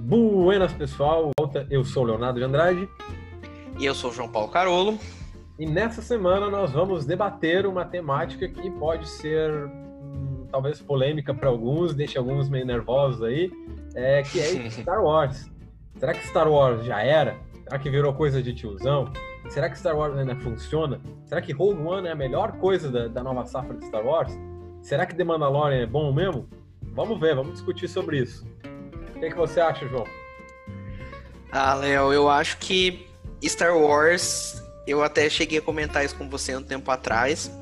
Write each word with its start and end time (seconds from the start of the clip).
Buenas, 0.00 0.72
pessoal. 0.72 1.30
Volta. 1.38 1.66
Eu 1.70 1.84
sou 1.84 2.02
o 2.04 2.06
Leonardo 2.06 2.38
de 2.38 2.44
Andrade. 2.44 2.88
E 3.78 3.84
eu 3.84 3.94
sou 3.94 4.10
o 4.10 4.12
João 4.12 4.28
Paulo 4.28 4.48
Carolo. 4.48 4.98
E 5.58 5.66
nessa 5.66 6.00
semana 6.00 6.48
nós 6.48 6.72
vamos 6.72 7.04
debater 7.04 7.66
uma 7.66 7.84
temática 7.84 8.48
que 8.48 8.70
pode 8.70 9.06
ser 9.06 9.52
hum, 9.52 10.46
talvez 10.50 10.80
polêmica 10.80 11.34
para 11.34 11.50
alguns, 11.50 11.94
deixe 11.94 12.16
alguns 12.16 12.48
meio 12.48 12.64
nervosos 12.64 13.22
aí, 13.22 13.52
é, 13.94 14.22
que 14.22 14.40
é 14.40 14.68
Star 14.70 15.04
Wars. 15.04 15.50
Será 15.98 16.14
que 16.14 16.26
Star 16.26 16.50
Wars 16.50 16.84
já 16.84 17.02
era? 17.02 17.36
Será 17.64 17.78
que 17.78 17.90
virou 17.90 18.14
coisa 18.14 18.42
de 18.42 18.54
tiozão? 18.54 19.12
Será 19.50 19.68
que 19.68 19.78
Star 19.78 19.96
Wars 19.96 20.16
ainda 20.16 20.34
funciona? 20.36 20.98
Será 21.26 21.42
que 21.42 21.52
Rogue 21.52 21.82
One 21.82 22.08
é 22.08 22.12
a 22.12 22.16
melhor 22.16 22.52
coisa 22.52 22.90
da, 22.90 23.06
da 23.06 23.22
nova 23.22 23.44
safra 23.44 23.76
de 23.76 23.84
Star 23.84 24.04
Wars? 24.04 24.32
Será 24.80 25.04
que 25.04 25.14
The 25.14 25.24
Mandalorian 25.24 25.82
é 25.82 25.86
bom 25.86 26.10
mesmo? 26.10 26.48
Vamos 26.94 27.20
ver, 27.20 27.36
vamos 27.36 27.52
discutir 27.52 27.86
sobre 27.86 28.18
isso. 28.22 28.46
O 29.20 29.22
que, 29.22 29.26
é 29.26 29.30
que 29.32 29.36
você 29.36 29.60
acha, 29.60 29.86
João? 29.86 30.06
Ah, 31.52 31.74
Léo, 31.74 32.10
eu 32.10 32.26
acho 32.26 32.56
que 32.56 33.06
Star 33.44 33.76
Wars, 33.76 34.64
eu 34.86 35.02
até 35.02 35.28
cheguei 35.28 35.58
a 35.58 35.60
comentar 35.60 36.02
isso 36.02 36.16
com 36.16 36.26
você 36.26 36.56
um 36.56 36.62
tempo 36.62 36.90
atrás. 36.90 37.52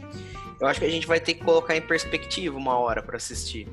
Eu 0.61 0.69
acho 0.69 0.79
que 0.79 0.87
a 0.87 0.89
gente 0.89 1.05
vai 1.05 1.19
ter 1.19 1.35
que 1.35 1.43
colocar 1.43 1.75
em 1.75 1.81
perspectiva 1.81 2.57
uma 2.57 2.79
hora 2.79 3.03
para 3.03 3.17
assistir. 3.17 3.67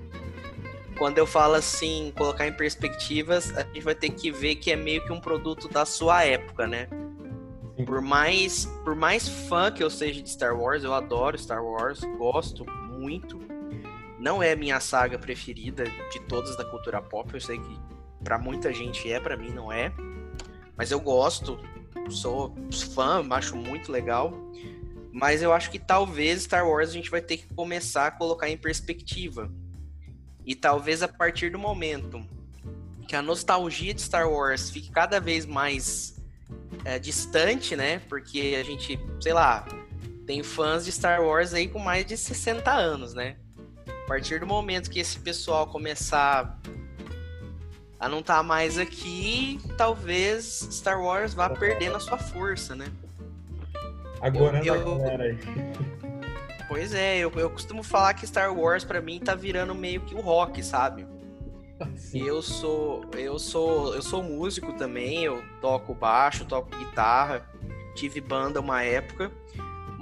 Quando 0.98 1.20
eu 1.20 1.28
falo 1.28 1.54
assim, 1.54 2.12
colocar 2.18 2.48
em 2.48 2.54
perspectivas, 2.54 3.56
a 3.56 3.62
gente 3.62 3.82
vai 3.82 3.94
ter 3.94 4.10
que 4.10 4.32
ver 4.32 4.56
que 4.56 4.72
é 4.72 4.76
meio 4.76 5.06
que 5.06 5.14
um 5.14 5.22
produto 5.22 5.68
da 5.68 5.86
sua 5.86 6.24
época, 6.24 6.66
né? 6.66 6.88
Por 7.86 8.02
mais, 8.02 8.66
por 8.84 8.96
mais 8.96 9.30
fã 9.30 9.72
que 9.72 9.84
eu 9.84 9.92
seja 9.92 10.24
de 10.24 10.30
Star 10.32 10.60
Wars, 10.60 10.84
eu 10.84 10.92
adoro 10.92 11.38
Star 11.38 11.64
Wars, 11.64 12.00
gosto 12.18 12.66
muito. 12.66 13.45
Não 14.26 14.42
é 14.42 14.56
minha 14.56 14.80
saga 14.80 15.20
preferida 15.20 15.84
de 16.12 16.20
todas 16.22 16.58
da 16.58 16.66
cultura 16.66 17.00
pop, 17.00 17.32
eu 17.32 17.40
sei 17.40 17.60
que 17.60 17.80
para 18.24 18.40
muita 18.40 18.74
gente 18.74 19.08
é, 19.12 19.20
para 19.20 19.38
mim 19.38 19.52
não 19.52 19.72
é. 19.72 19.94
Mas 20.76 20.90
eu 20.90 21.00
gosto, 21.00 21.60
sou 22.10 22.56
fã, 22.96 23.24
acho 23.30 23.56
muito 23.56 23.92
legal. 23.92 24.34
Mas 25.14 25.44
eu 25.44 25.54
acho 25.54 25.70
que 25.70 25.78
talvez 25.78 26.42
Star 26.42 26.68
Wars 26.68 26.90
a 26.90 26.94
gente 26.94 27.12
vai 27.12 27.22
ter 27.22 27.38
que 27.38 27.54
começar 27.54 28.08
a 28.08 28.12
colocar 28.12 28.50
em 28.50 28.58
perspectiva. 28.58 29.54
E 30.44 30.56
talvez 30.56 31.04
a 31.04 31.08
partir 31.08 31.52
do 31.52 31.60
momento 31.60 32.26
que 33.08 33.16
a 33.16 33.22
nostalgia 33.22 33.94
de 33.94 34.02
Star 34.02 34.28
Wars 34.28 34.72
fique 34.72 34.90
cada 34.90 35.20
vez 35.20 35.46
mais 35.46 36.20
é, 36.84 36.98
distante, 36.98 37.76
né? 37.76 38.00
Porque 38.10 38.58
a 38.60 38.64
gente, 38.64 39.00
sei 39.22 39.34
lá, 39.34 39.68
tem 40.26 40.42
fãs 40.42 40.84
de 40.84 40.92
Star 40.92 41.22
Wars 41.22 41.54
aí 41.54 41.68
com 41.68 41.78
mais 41.78 42.08
de 42.08 42.18
60 42.18 42.72
anos, 42.72 43.14
né? 43.14 43.38
A 44.06 44.08
partir 44.08 44.40
do 44.40 44.46
momento 44.46 44.92
que 44.92 45.00
esse 45.00 45.18
pessoal 45.18 45.66
começar 45.66 46.60
a 48.00 48.08
não 48.08 48.20
estar 48.20 48.38
tá 48.38 48.44
mais 48.44 48.78
aqui, 48.78 49.60
talvez 49.76 50.68
Star 50.72 51.02
Wars 51.02 51.34
vá 51.34 51.50
perdendo 51.50 51.96
a 51.96 52.00
sua 52.00 52.20
força, 52.20 52.76
né? 52.76 52.86
Agora 54.22 54.64
eu, 54.64 54.76
eu... 54.76 54.98
galera. 55.00 55.38
Pois 56.68 56.96
é, 56.96 57.20
eu, 57.20 57.32
eu 57.36 57.50
costumo 57.52 57.84
falar 57.84 58.16
que 58.16 58.26
Star 58.26 58.52
Wars 58.52 58.84
para 58.84 59.00
mim 59.00 59.20
tá 59.20 59.36
virando 59.36 59.76
meio 59.76 60.02
que 60.02 60.16
o 60.16 60.20
rock, 60.20 60.64
sabe? 60.64 61.06
Sim. 61.96 62.24
Eu 62.24 62.42
sou 62.42 63.06
eu 63.14 63.38
sou 63.38 63.94
eu 63.94 64.02
sou 64.02 64.24
músico 64.24 64.74
também, 64.74 65.24
eu 65.24 65.44
toco 65.62 65.94
baixo, 65.94 66.44
toco 66.44 66.76
guitarra, 66.76 67.48
tive 67.94 68.20
banda 68.20 68.60
uma 68.60 68.82
época, 68.84 69.32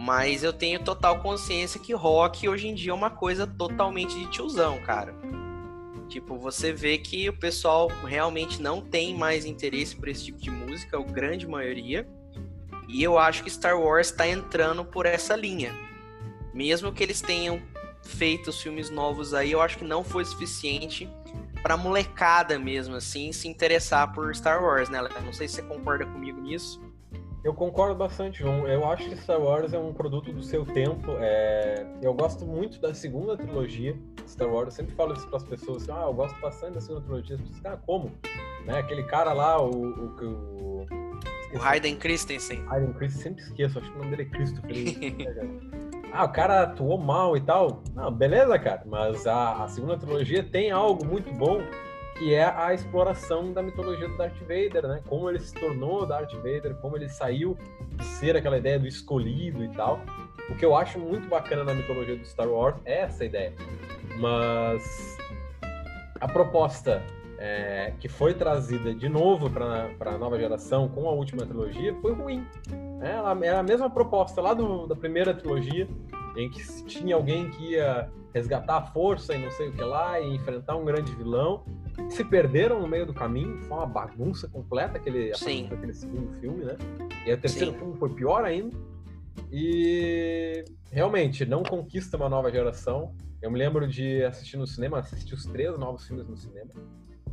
mas 0.04 0.44
eu 0.44 0.52
tenho 0.52 0.84
total 0.84 1.22
consciência 1.22 1.80
que 1.80 1.94
rock 1.94 2.50
hoje 2.50 2.68
em 2.68 2.76
dia 2.76 2.92
é 2.92 2.94
uma 2.94 3.10
coisa 3.10 3.48
totalmente 3.48 4.20
de 4.20 4.30
tiozão, 4.30 4.78
cara. 4.80 5.16
Tipo, 6.10 6.38
você 6.38 6.74
vê 6.74 6.98
que 6.98 7.30
o 7.30 7.34
pessoal 7.40 7.88
realmente 8.04 8.62
não 8.62 8.82
tem 8.82 9.16
mais 9.16 9.46
interesse 9.46 9.96
por 9.96 10.10
esse 10.10 10.26
tipo 10.26 10.42
de 10.42 10.52
música, 10.52 10.98
a 10.98 11.02
grande 11.02 11.48
maioria. 11.48 12.06
E 12.90 13.02
eu 13.02 13.18
acho 13.18 13.46
que 13.46 13.50
Star 13.50 13.80
Wars 13.80 14.08
está 14.08 14.28
entrando 14.28 14.84
por 14.84 15.06
essa 15.06 15.38
linha. 15.38 15.74
Mesmo 16.54 16.92
que 16.92 17.02
eles 17.02 17.22
tenham 17.22 17.62
feito 18.04 18.50
os 18.50 18.62
filmes 18.62 18.90
novos 18.90 19.34
aí, 19.34 19.54
eu 19.54 19.62
acho 19.62 19.78
que 19.78 19.86
não 19.86 20.04
foi 20.04 20.26
suficiente 20.26 21.10
pra 21.62 21.78
molecada 21.78 22.60
mesmo, 22.60 22.96
assim, 22.96 23.32
se 23.32 23.48
interessar 23.48 24.12
por 24.12 24.36
Star 24.36 24.62
Wars, 24.62 24.90
né? 24.90 25.00
Não 25.24 25.32
sei 25.32 25.48
se 25.48 25.56
você 25.56 25.62
concorda 25.62 26.06
comigo 26.06 26.42
nisso. 26.42 26.82
Eu 27.44 27.54
concordo 27.54 27.96
bastante, 27.96 28.40
João. 28.40 28.66
Eu 28.66 28.90
acho 28.90 29.10
que 29.10 29.18
Star 29.18 29.40
Wars 29.40 29.74
é 29.74 29.78
um 29.78 29.94
produto 29.94 30.32
do 30.32 30.42
seu 30.42 30.66
tempo. 30.66 31.12
É... 31.20 31.86
Eu 32.02 32.14
gosto 32.14 32.46
muito 32.46 32.80
da 32.80 32.94
segunda 32.94 33.36
trilogia 33.36 33.98
Star 34.26 34.48
Wars. 34.48 34.68
Eu 34.68 34.72
sempre 34.72 34.96
falo 34.96 35.14
isso 35.14 35.28
para 35.28 35.38
as 35.38 35.44
pessoas. 35.44 35.84
Assim, 35.84 35.92
ah, 35.92 36.06
eu 36.06 36.14
gosto 36.14 36.40
bastante 36.40 36.76
da 36.76 36.82
segunda 36.82 37.02
trilogia. 37.02 37.36
As 37.36 37.42
pessoas, 37.42 37.66
ah, 37.66 37.78
como? 37.86 38.12
Né? 38.66 38.80
Aquele 38.80 39.04
cara 39.04 39.34
lá, 39.34 39.62
o... 39.62 39.70
O, 39.70 40.06
o... 40.22 40.88
o 41.54 41.62
Hayden 41.62 41.98
Christensen. 41.98 42.64
Hayden 42.70 42.94
Christensen, 42.94 43.34
sempre 43.34 43.44
esqueço. 43.44 43.78
Acho 43.78 43.92
que 43.92 43.98
o 43.98 44.00
nome 44.00 44.16
dele 44.16 44.30
é 44.30 44.34
Christopher. 44.34 44.72
ah, 46.14 46.24
o 46.24 46.30
cara 46.30 46.64
atuou 46.64 46.98
mal 46.98 47.36
e 47.36 47.42
tal. 47.42 47.84
Não, 47.94 48.10
beleza, 48.10 48.58
cara. 48.58 48.84
Mas 48.86 49.28
a, 49.28 49.66
a 49.66 49.68
segunda 49.68 49.98
trilogia 49.98 50.44
tem 50.44 50.72
algo 50.72 51.06
muito 51.06 51.30
bom 51.34 51.62
que 52.24 52.34
é 52.34 52.46
a 52.46 52.74
exploração 52.74 53.52
da 53.52 53.62
mitologia 53.62 54.08
do 54.08 54.16
Darth 54.16 54.40
Vader, 54.40 54.88
né? 54.88 55.02
Como 55.10 55.30
ele 55.30 55.40
se 55.40 55.54
tornou 55.54 56.06
Darth 56.06 56.34
Vader, 56.36 56.74
como 56.76 56.96
ele 56.96 57.10
saiu 57.10 57.58
de 57.98 58.06
ser 58.06 58.38
aquela 58.38 58.58
ideia 58.58 58.80
do 58.80 58.88
escolhido 58.88 59.62
e 59.62 59.68
tal. 59.70 60.00
O 60.50 60.56
que 60.56 60.64
eu 60.64 60.74
acho 60.74 60.98
muito 60.98 61.28
bacana 61.28 61.66
na 61.66 61.74
mitologia 61.74 62.16
do 62.16 62.26
Star 62.26 62.48
Wars 62.48 62.78
é 62.86 63.02
essa 63.02 63.26
ideia. 63.26 63.54
Mas 64.20 65.18
a 66.22 66.28
proposta 66.30 67.04
é, 67.38 67.92
que 68.00 68.08
foi 68.08 68.34
trazida 68.34 68.96
de 68.96 69.10
novo 69.10 69.50
para 69.50 69.90
a 70.00 70.18
nova 70.18 70.40
geração 70.40 70.88
com 70.88 71.10
a 71.10 71.12
última 71.12 71.46
trilogia 71.46 71.94
foi 71.96 72.14
ruim. 72.14 72.48
É, 73.02 73.12
ela 73.12 73.38
era 73.46 73.60
a 73.60 73.64
mesma 73.64 73.90
proposta 73.90 74.42
lá 74.42 74.54
do, 74.54 74.88
da 74.88 74.96
primeira 74.96 75.34
trilogia, 75.34 75.90
em 76.38 76.50
que 76.50 76.64
tinha 76.86 77.16
alguém 77.16 77.50
que 77.50 77.72
ia 77.72 78.10
resgatar 78.34 78.78
a 78.78 78.82
força 78.82 79.34
e 79.34 79.38
não 79.38 79.52
sei 79.52 79.70
o 79.70 79.74
que 79.74 79.82
lá, 79.82 80.20
e 80.20 80.36
enfrentar 80.36 80.76
um 80.76 80.86
grande 80.86 81.14
vilão 81.16 81.64
se 82.10 82.24
perderam 82.24 82.82
no 82.82 82.88
meio 82.88 83.06
do 83.06 83.14
caminho, 83.14 83.62
foi 83.64 83.78
uma 83.78 83.86
bagunça 83.86 84.48
completa 84.48 84.98
aquele, 84.98 85.32
aquele 85.32 85.94
segundo 85.94 86.32
filme, 86.40 86.66
né? 86.66 86.76
E 87.26 87.34
o 87.34 87.38
terceiro 87.38 87.72
Sim. 87.72 87.78
filme 87.78 87.98
foi 87.98 88.10
pior 88.10 88.44
ainda. 88.44 88.76
E 89.52 90.64
realmente 90.92 91.46
não 91.46 91.64
conquista 91.64 92.18
uma 92.18 92.30
nova 92.30 92.52
geração. 92.52 93.16
Eu 93.42 93.52
me 93.52 93.60
lembro 93.60 93.88
de 93.88 94.24
assistir 94.24 94.58
no 94.58 94.66
cinema, 94.66 95.00
assisti 95.00 95.34
os 95.34 95.46
três 95.46 95.78
novos 95.78 96.08
filmes 96.08 96.28
no 96.28 96.38
cinema. 96.38 96.72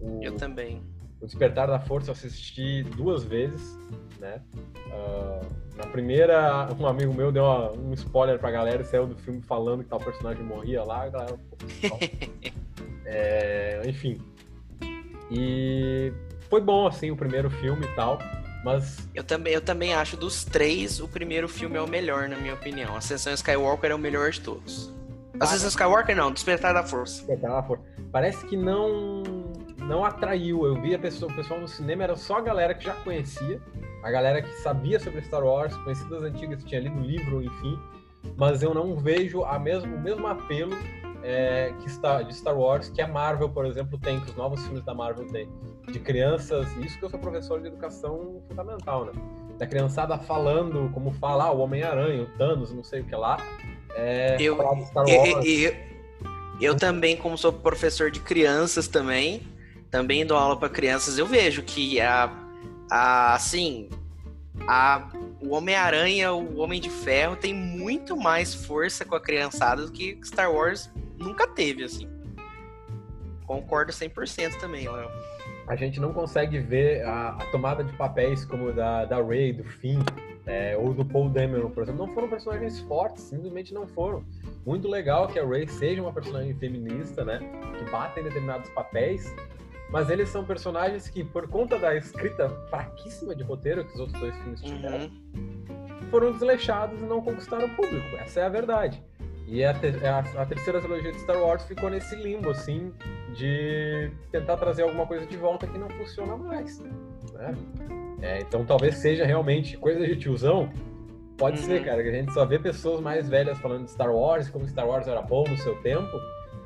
O, 0.00 0.20
eu 0.22 0.36
também. 0.36 0.82
O 1.20 1.26
Despertar 1.26 1.66
da 1.68 1.78
Força 1.78 2.10
eu 2.10 2.12
assisti 2.12 2.82
duas 2.82 3.24
vezes, 3.24 3.76
né? 4.18 4.40
Uh, 4.86 5.46
na 5.76 5.86
primeira, 5.86 6.68
um 6.78 6.86
amigo 6.86 7.12
meu 7.12 7.30
deu 7.30 7.44
uma, 7.44 7.72
um 7.72 7.92
spoiler 7.94 8.38
pra 8.38 8.50
galera 8.50 8.82
saiu 8.84 9.06
do 9.06 9.16
filme 9.16 9.40
falando 9.42 9.82
que 9.82 9.90
tal 9.90 9.98
personagem 9.98 10.42
morria 10.42 10.82
lá. 10.82 11.04
A 11.04 11.08
galera, 11.08 11.38
é, 13.04 13.82
enfim, 13.86 14.20
e 15.30 16.12
foi 16.48 16.60
bom, 16.60 16.86
assim, 16.86 17.10
o 17.10 17.16
primeiro 17.16 17.48
filme 17.48 17.86
e 17.86 17.94
tal. 17.94 18.18
Mas. 18.64 19.08
Eu 19.14 19.24
também, 19.24 19.54
eu 19.54 19.60
também 19.60 19.94
acho 19.94 20.16
dos 20.16 20.44
três, 20.44 21.00
o 21.00 21.08
primeiro 21.08 21.48
filme 21.48 21.76
é 21.76 21.80
o 21.80 21.88
melhor, 21.88 22.28
na 22.28 22.36
minha 22.36 22.54
opinião. 22.54 22.96
Ascensão 22.96 23.32
Skywalker 23.32 23.90
é 23.90 23.94
o 23.94 23.98
melhor 23.98 24.30
de 24.30 24.40
todos. 24.40 24.92
Ascensão 25.38 25.68
Skywalker 25.68 26.14
não, 26.14 26.30
Despertar 26.30 26.74
da 26.74 26.82
Força. 26.82 27.18
Despertar 27.18 27.52
da 27.52 27.62
Força. 27.62 27.84
Parece 28.12 28.44
que 28.46 28.56
não 28.56 29.22
não 29.90 30.04
atraiu. 30.04 30.64
Eu 30.64 30.80
vi 30.80 30.94
a 30.94 30.98
pessoa, 30.98 31.30
o 31.30 31.34
pessoal 31.34 31.60
no 31.60 31.68
cinema, 31.68 32.04
era 32.04 32.16
só 32.16 32.38
a 32.38 32.40
galera 32.40 32.72
que 32.72 32.84
já 32.84 32.94
conhecia, 32.94 33.60
a 34.02 34.10
galera 34.10 34.40
que 34.40 34.52
sabia 34.60 35.00
sobre 35.00 35.20
Star 35.22 35.44
Wars, 35.44 35.76
conhecia 35.78 36.08
das 36.08 36.22
antigas, 36.22 36.62
tinha 36.64 36.80
lido 36.80 36.96
o 36.98 37.02
livro, 37.02 37.42
enfim. 37.42 37.78
Mas 38.36 38.62
eu 38.62 38.72
não 38.72 38.96
vejo 38.96 39.42
a 39.42 39.58
mesmo, 39.58 39.96
o 39.96 40.00
mesmo 40.00 40.26
apelo 40.26 40.76
é, 41.22 41.74
que 41.80 41.88
está, 41.88 42.22
de 42.22 42.34
Star 42.34 42.56
Wars 42.56 42.88
que 42.88 43.02
a 43.02 43.08
Marvel, 43.08 43.48
por 43.48 43.66
exemplo, 43.66 43.98
tem, 43.98 44.20
que 44.20 44.30
os 44.30 44.36
novos 44.36 44.62
filmes 44.64 44.84
da 44.84 44.94
Marvel 44.94 45.26
têm. 45.26 45.48
De 45.90 45.98
crianças, 45.98 46.68
isso 46.76 46.96
que 46.98 47.04
eu 47.04 47.10
sou 47.10 47.18
professor 47.18 47.60
de 47.60 47.66
educação 47.66 48.42
fundamental, 48.48 49.06
né? 49.06 49.12
Da 49.58 49.66
criançada 49.66 50.16
falando, 50.16 50.88
como 50.94 51.10
fala, 51.10 51.44
ah, 51.44 51.50
o 51.50 51.58
Homem-Aranha, 51.58 52.22
o 52.22 52.26
Thanos, 52.38 52.72
não 52.72 52.84
sei 52.84 53.00
o 53.00 53.04
que 53.04 53.16
lá. 53.16 53.38
É, 53.94 54.36
eu, 54.38 54.54
Star 54.86 55.04
Wars. 55.04 55.08
Eu, 55.08 55.42
eu, 55.42 55.74
eu 56.60 56.76
também, 56.76 57.16
como 57.16 57.36
sou 57.36 57.52
professor 57.52 58.10
de 58.10 58.20
crianças 58.20 58.86
também, 58.86 59.42
também 59.90 60.24
dou 60.24 60.36
aula 60.36 60.56
para 60.56 60.68
crianças, 60.68 61.18
eu 61.18 61.26
vejo 61.26 61.62
que 61.62 62.00
a, 62.00 62.32
a 62.90 63.34
assim, 63.34 63.88
a, 64.66 65.08
o 65.40 65.54
Homem-Aranha, 65.54 66.32
o 66.32 66.58
Homem 66.58 66.80
de 66.80 66.90
Ferro 66.90 67.36
tem 67.36 67.52
muito 67.54 68.16
mais 68.16 68.54
força 68.54 69.04
com 69.04 69.14
a 69.14 69.20
criançada 69.20 69.86
do 69.86 69.92
que 69.92 70.18
Star 70.24 70.52
Wars 70.52 70.90
nunca 71.18 71.46
teve, 71.46 71.84
assim. 71.84 72.08
Concordo 73.46 73.92
100% 73.92 74.60
também, 74.60 74.88
Léo. 74.88 75.10
A 75.66 75.76
gente 75.76 76.00
não 76.00 76.12
consegue 76.12 76.58
ver 76.58 77.04
a, 77.04 77.30
a, 77.30 77.46
tomada 77.46 77.82
de 77.82 77.92
papéis 77.92 78.44
como 78.44 78.72
da, 78.72 79.04
da 79.04 79.22
Rey, 79.22 79.52
do 79.52 79.64
Finn, 79.64 80.00
é, 80.46 80.76
ou 80.76 80.92
do 80.92 81.04
Paul 81.04 81.28
Dameron, 81.28 81.70
por 81.70 81.82
exemplo. 81.82 82.06
Não 82.06 82.14
foram 82.14 82.28
personagens 82.28 82.80
fortes, 82.80 83.24
simplesmente 83.24 83.72
não 83.72 83.86
foram. 83.86 84.24
Muito 84.66 84.88
legal 84.88 85.28
que 85.28 85.38
a 85.38 85.46
Rey 85.46 85.66
seja 85.68 86.02
uma 86.02 86.12
personagem 86.12 86.54
feminista, 86.54 87.24
né? 87.24 87.38
Que 87.78 87.90
bata 87.90 88.20
em 88.20 88.24
determinados 88.24 88.68
papéis, 88.70 89.32
mas 89.90 90.08
eles 90.08 90.28
são 90.28 90.44
personagens 90.44 91.08
que, 91.08 91.24
por 91.24 91.48
conta 91.48 91.78
da 91.78 91.96
escrita 91.96 92.48
fraquíssima 92.68 93.34
de 93.34 93.42
roteiro 93.42 93.84
que 93.84 93.94
os 93.94 94.00
outros 94.00 94.20
dois 94.20 94.36
filmes 94.36 94.60
tiveram, 94.60 95.10
uhum. 95.34 96.10
foram 96.10 96.32
desleixados 96.32 97.00
e 97.00 97.04
não 97.04 97.20
conquistaram 97.20 97.66
o 97.66 97.70
público. 97.70 98.16
Essa 98.16 98.40
é 98.40 98.44
a 98.44 98.48
verdade. 98.48 99.02
E 99.46 99.64
a, 99.64 99.74
ter 99.74 100.04
a, 100.06 100.20
a, 100.20 100.46
terceira 100.46 100.80
trilogia 100.80 101.10
de 101.10 101.18
Star 101.18 101.36
Wars 101.36 101.64
ficou 101.64 101.90
nesse 101.90 102.14
limbo, 102.14 102.50
assim, 102.50 102.92
de 103.34 104.12
tentar 104.30 104.56
trazer 104.56 104.82
alguma 104.82 105.04
coisa 105.06 105.26
de 105.26 105.36
volta 105.36 105.66
que 105.66 105.76
não 105.76 105.90
funciona 105.90 106.36
mais. 106.36 106.78
Né? 106.78 107.54
É, 108.22 108.40
então 108.40 108.64
talvez 108.64 108.94
seja 108.96 109.26
realmente 109.26 109.76
coisa 109.76 110.06
de 110.06 110.14
tiozão. 110.14 110.70
Pode 111.36 111.58
uhum. 111.58 111.66
ser, 111.66 111.84
cara, 111.84 112.00
que 112.00 112.10
a 112.10 112.12
gente 112.12 112.32
só 112.32 112.44
vê 112.44 112.60
pessoas 112.60 113.00
mais 113.00 113.28
velhas 113.28 113.58
falando 113.58 113.86
de 113.86 113.90
Star 113.90 114.14
Wars, 114.14 114.48
como 114.48 114.68
Star 114.68 114.86
Wars 114.86 115.08
era 115.08 115.20
bom 115.20 115.42
no 115.48 115.56
seu 115.56 115.74
tempo. 115.82 116.16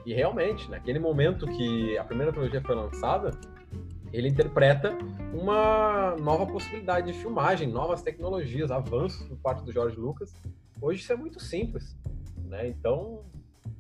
E 0.05 0.13
realmente, 0.13 0.71
naquele 0.71 0.99
momento 0.99 1.47
que 1.47 1.97
a 1.97 2.05
primeira 2.05 2.33
trilogia 2.33 2.61
foi 2.61 2.75
lançada, 2.75 3.31
ele 4.13 4.29
interpreta 4.29 4.97
uma 5.33 6.15
nova 6.17 6.47
possibilidade 6.47 7.13
de 7.13 7.19
filmagem, 7.19 7.69
novas 7.69 8.03
tecnologias, 8.03 8.71
avanços 8.71 9.27
por 9.27 9.37
parte 9.39 9.65
do 9.65 9.73
George 9.73 9.97
Lucas. 9.97 10.33
Hoje 10.81 11.01
isso 11.01 11.13
é 11.13 11.17
muito 11.17 11.41
simples, 11.41 11.97
né? 12.45 12.69
Então, 12.69 13.25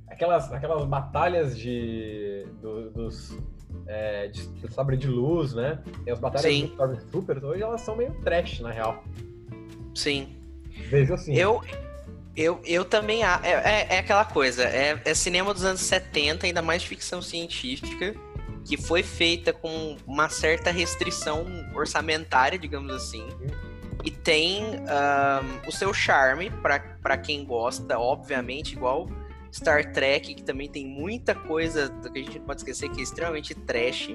aquelas, 0.09 0.51
aquelas 0.53 0.85
batalhas 0.87 1.57
de, 1.57 2.47
do, 2.61 2.91
dos 2.91 3.39
é, 3.87 4.29
de, 4.29 4.47
de, 4.49 4.73
sabre 4.73 4.97
de 4.97 5.09
luz, 5.09 5.55
né? 5.55 5.83
E 6.07 6.11
as 6.11 6.19
batalhas 6.19 6.53
Sim. 6.53 6.63
dos 6.63 6.71
Stormtroopers, 6.71 7.43
hoje 7.43 7.63
elas 7.63 7.81
são 7.83 7.97
meio 7.97 8.13
trash, 8.23 8.61
na 8.61 8.71
real. 8.71 9.05
Sim. 9.95 10.37
Vejo 10.89 11.15
assim. 11.15 11.37
Eu, 11.37 11.61
eu, 12.37 12.61
eu 12.65 12.85
também. 12.85 13.23
É, 13.25 13.39
é, 13.43 13.87
é 13.97 13.99
aquela 13.99 14.25
coisa. 14.25 14.65
É, 14.65 15.01
é 15.05 15.15
cinema 15.15 15.55
dos 15.55 15.65
anos 15.65 15.81
70, 15.81 16.47
ainda 16.47 16.63
mais 16.63 16.83
ficção 16.83 17.23
científica, 17.23 18.15
que 18.65 18.77
foi 18.77 19.03
feita 19.03 19.53
com 19.53 19.97
uma 20.07 20.29
certa 20.29 20.71
restrição 20.71 21.47
orçamentária, 21.75 22.59
digamos 22.59 22.93
assim. 22.95 23.27
E 24.05 24.11
tem 24.11 24.65
um, 24.65 25.69
o 25.69 25.73
seu 25.73 25.95
charme 25.95 26.51
para 26.51 27.17
quem 27.17 27.45
gosta, 27.45 27.99
obviamente, 27.99 28.75
igual 28.75 29.09
Star 29.53 29.93
Trek, 29.93 30.35
que 30.35 30.43
também 30.43 30.69
tem 30.69 30.85
muita 30.85 31.35
coisa 31.35 31.89
que 32.13 32.19
a 32.19 32.23
gente 32.23 32.39
não 32.39 32.47
pode 32.47 32.61
esquecer 32.61 32.91
que 32.91 33.01
é 33.01 33.03
extremamente 33.03 33.55
trash, 33.55 34.11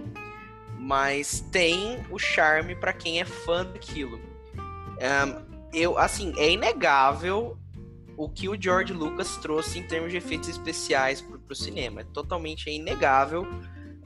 mas 0.78 1.40
tem 1.52 2.06
o 2.12 2.20
charme 2.20 2.76
para 2.76 2.92
quem 2.92 3.22
é 3.22 3.26
fã 3.26 3.66
daquilo. 3.66 4.20
Um, 4.20 5.50
eu, 5.74 5.98
assim, 5.98 6.34
é 6.38 6.52
inegável 6.52 7.58
o 8.20 8.28
que 8.28 8.50
o 8.50 8.62
George 8.62 8.92
Lucas 8.92 9.38
trouxe 9.38 9.80
em 9.80 9.84
termos 9.84 10.12
de 10.12 10.18
efeitos 10.18 10.50
especiais 10.50 11.22
para 11.22 11.40
o 11.50 11.56
cinema. 11.56 12.02
É 12.02 12.04
totalmente 12.04 12.70
inegável 12.70 13.48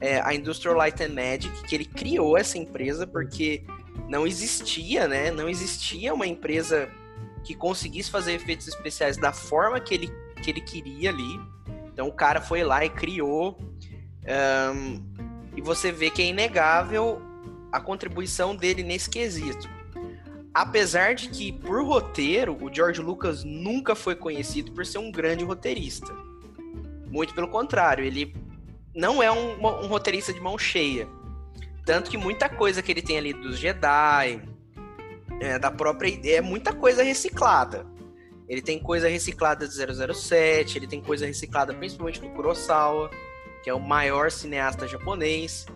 é, 0.00 0.20
a 0.20 0.32
Industrial 0.32 0.76
Light 0.76 1.02
and 1.02 1.08
Magic, 1.08 1.64
que 1.64 1.74
ele 1.74 1.84
criou 1.84 2.38
essa 2.38 2.56
empresa 2.56 3.08
porque 3.08 3.64
não 4.08 4.24
existia, 4.24 5.08
né? 5.08 5.32
Não 5.32 5.48
existia 5.48 6.14
uma 6.14 6.28
empresa 6.28 6.88
que 7.42 7.56
conseguisse 7.56 8.08
fazer 8.08 8.34
efeitos 8.34 8.68
especiais 8.68 9.16
da 9.16 9.32
forma 9.32 9.80
que 9.80 9.92
ele, 9.92 10.08
que 10.40 10.48
ele 10.48 10.60
queria 10.60 11.10
ali. 11.10 11.40
Então 11.92 12.06
o 12.06 12.12
cara 12.12 12.40
foi 12.40 12.62
lá 12.62 12.84
e 12.84 12.90
criou. 12.90 13.58
Um, 14.72 15.02
e 15.56 15.60
você 15.60 15.90
vê 15.90 16.08
que 16.08 16.22
é 16.22 16.26
inegável 16.26 17.20
a 17.72 17.80
contribuição 17.80 18.54
dele 18.54 18.84
nesse 18.84 19.10
quesito. 19.10 19.68
Apesar 20.54 21.16
de 21.16 21.28
que, 21.28 21.52
por 21.52 21.84
roteiro, 21.84 22.56
o 22.62 22.72
George 22.72 23.02
Lucas 23.02 23.42
nunca 23.42 23.96
foi 23.96 24.14
conhecido 24.14 24.70
por 24.70 24.86
ser 24.86 24.98
um 24.98 25.10
grande 25.10 25.44
roteirista. 25.44 26.14
Muito 27.06 27.34
pelo 27.34 27.48
contrário, 27.48 28.04
ele 28.04 28.32
não 28.94 29.20
é 29.20 29.30
um, 29.32 29.60
um 29.60 29.88
roteirista 29.88 30.32
de 30.32 30.40
mão 30.40 30.56
cheia. 30.56 31.08
Tanto 31.84 32.08
que 32.08 32.16
muita 32.16 32.48
coisa 32.48 32.82
que 32.82 32.92
ele 32.92 33.02
tem 33.02 33.18
ali 33.18 33.32
dos 33.32 33.58
Jedi, 33.58 34.40
é, 35.40 35.58
da 35.58 35.70
própria 35.70 36.20
é 36.24 36.40
muita 36.40 36.72
coisa 36.72 37.02
reciclada. 37.02 37.84
Ele 38.48 38.62
tem 38.62 38.78
coisa 38.78 39.08
reciclada 39.08 39.66
de 39.66 39.74
007, 39.74 40.78
ele 40.78 40.86
tem 40.86 41.00
coisa 41.00 41.26
reciclada 41.26 41.74
principalmente 41.74 42.20
do 42.20 42.28
Kurosawa, 42.30 43.10
que 43.62 43.70
é 43.70 43.74
o 43.74 43.80
maior 43.80 44.30
cineasta 44.30 44.86
japonês. 44.86 45.66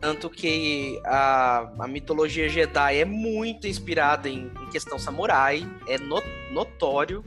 Tanto 0.00 0.28
que 0.28 1.00
a, 1.04 1.70
a 1.78 1.88
mitologia 1.88 2.48
Jedi 2.48 2.98
é 2.98 3.04
muito 3.04 3.66
inspirada 3.66 4.28
em, 4.28 4.50
em 4.60 4.70
questão 4.70 4.98
samurai, 4.98 5.66
é 5.88 5.98
no, 5.98 6.22
notório, 6.50 7.24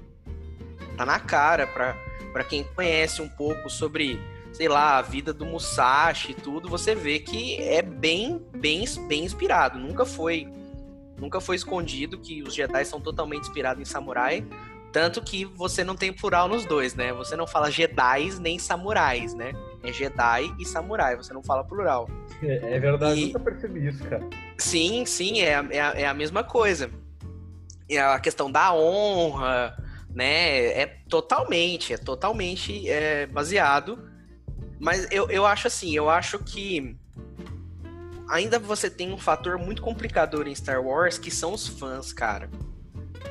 tá 0.95 1.05
na 1.05 1.19
cara 1.19 1.65
para 1.65 2.43
quem 2.43 2.63
conhece 2.75 3.21
um 3.21 3.29
pouco 3.29 3.69
sobre, 3.69 4.19
sei 4.53 4.67
lá, 4.67 4.97
a 4.97 5.01
vida 5.01 5.33
do 5.33 5.45
Musashi 5.45 6.31
e 6.31 6.35
tudo, 6.35 6.69
você 6.69 6.93
vê 6.93 7.19
que 7.19 7.61
é 7.61 7.81
bem, 7.81 8.39
bem, 8.55 8.85
bem 9.07 9.25
inspirado. 9.25 9.79
Nunca 9.79 10.05
foi, 10.05 10.47
nunca 11.17 11.41
foi 11.41 11.55
escondido 11.55 12.19
que 12.19 12.43
os 12.43 12.53
Jedi 12.53 12.85
são 12.85 13.01
totalmente 13.01 13.43
inspirados 13.43 13.81
em 13.81 13.85
samurai, 13.85 14.45
tanto 14.91 15.21
que 15.21 15.45
você 15.45 15.83
não 15.83 15.95
tem 15.95 16.13
plural 16.13 16.47
nos 16.47 16.65
dois, 16.65 16.95
né? 16.95 17.13
Você 17.13 17.35
não 17.35 17.47
fala 17.47 17.71
Jedi 17.71 18.29
nem 18.39 18.59
samurais, 18.59 19.33
né? 19.33 19.53
É 19.83 19.93
Jedi 19.93 20.53
e 20.59 20.65
samurai, 20.65 21.15
você 21.15 21.33
não 21.33 21.41
fala 21.41 21.63
plural. 21.63 22.09
É, 22.43 22.75
é 22.75 22.79
verdade, 22.79 23.19
e... 23.19 23.25
nunca 23.27 23.39
percebi 23.39 23.87
isso, 23.87 24.03
cara. 24.03 24.27
Sim, 24.57 25.05
sim, 25.05 25.41
é, 25.41 25.53
é, 25.71 26.01
é 26.01 26.07
a 26.07 26.13
mesma 26.13 26.43
coisa. 26.43 26.89
E 27.87 27.97
a 27.97 28.19
questão 28.19 28.51
da 28.51 28.73
honra, 28.73 29.75
né? 30.13 30.67
É 30.67 30.85
totalmente, 31.07 31.93
é 31.93 31.97
totalmente 31.97 32.89
é, 32.89 33.25
baseado. 33.25 34.07
Mas 34.79 35.07
eu, 35.11 35.29
eu 35.29 35.45
acho 35.45 35.67
assim, 35.67 35.95
eu 35.95 36.09
acho 36.09 36.39
que 36.39 36.97
ainda 38.29 38.59
você 38.59 38.89
tem 38.89 39.11
um 39.11 39.17
fator 39.17 39.57
muito 39.57 39.81
complicador 39.81 40.47
em 40.47 40.55
Star 40.55 40.81
Wars, 40.81 41.17
que 41.17 41.31
são 41.31 41.53
os 41.53 41.67
fãs, 41.67 42.13
cara. 42.13 42.49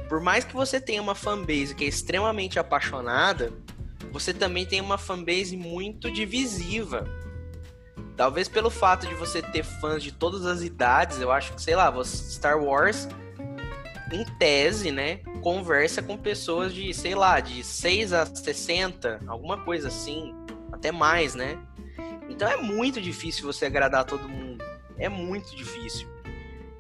Por 0.09 0.21
mais 0.21 0.45
que 0.45 0.55
você 0.55 0.81
tenha 0.81 1.01
uma 1.01 1.15
fanbase 1.15 1.75
que 1.75 1.85
é 1.85 1.89
extremamente 1.89 2.59
apaixonada, 2.59 3.53
você 4.11 4.33
também 4.33 4.67
tem 4.67 4.81
uma 4.81 4.99
fanbase 4.99 5.57
muito 5.57 6.11
divisiva. 6.11 7.05
Talvez 8.17 8.49
pelo 8.49 8.71
fato 8.71 9.07
de 9.07 9.15
você 9.15 9.41
ter 9.41 9.63
fãs 9.63 10.03
de 10.03 10.11
todas 10.11 10.45
as 10.45 10.63
idades, 10.63 11.21
eu 11.21 11.31
acho 11.31 11.53
que, 11.53 11.63
sei 11.63 11.77
lá, 11.77 11.93
Star 12.05 12.61
Wars, 12.61 13.09
em 14.13 14.25
tese, 14.39 14.91
né, 14.91 15.19
conversa 15.43 16.03
com 16.03 16.17
pessoas 16.17 16.75
de, 16.75 16.93
sei 16.95 17.15
lá, 17.15 17.39
de 17.41 17.63
6 17.63 18.13
a 18.13 18.27
60, 18.27 19.21
alguma 19.27 19.59
coisa 19.59 19.89
assim, 19.89 20.35
até 20.73 20.91
mais, 20.91 21.35
né? 21.35 21.59
Então 22.29 22.49
é 22.49 22.57
muito 22.57 23.01
difícil 23.01 23.45
você 23.45 23.67
agradar 23.67 24.05
todo 24.05 24.29
mundo. 24.29 24.65
É 24.97 25.09
muito 25.09 25.55
difícil. 25.55 26.09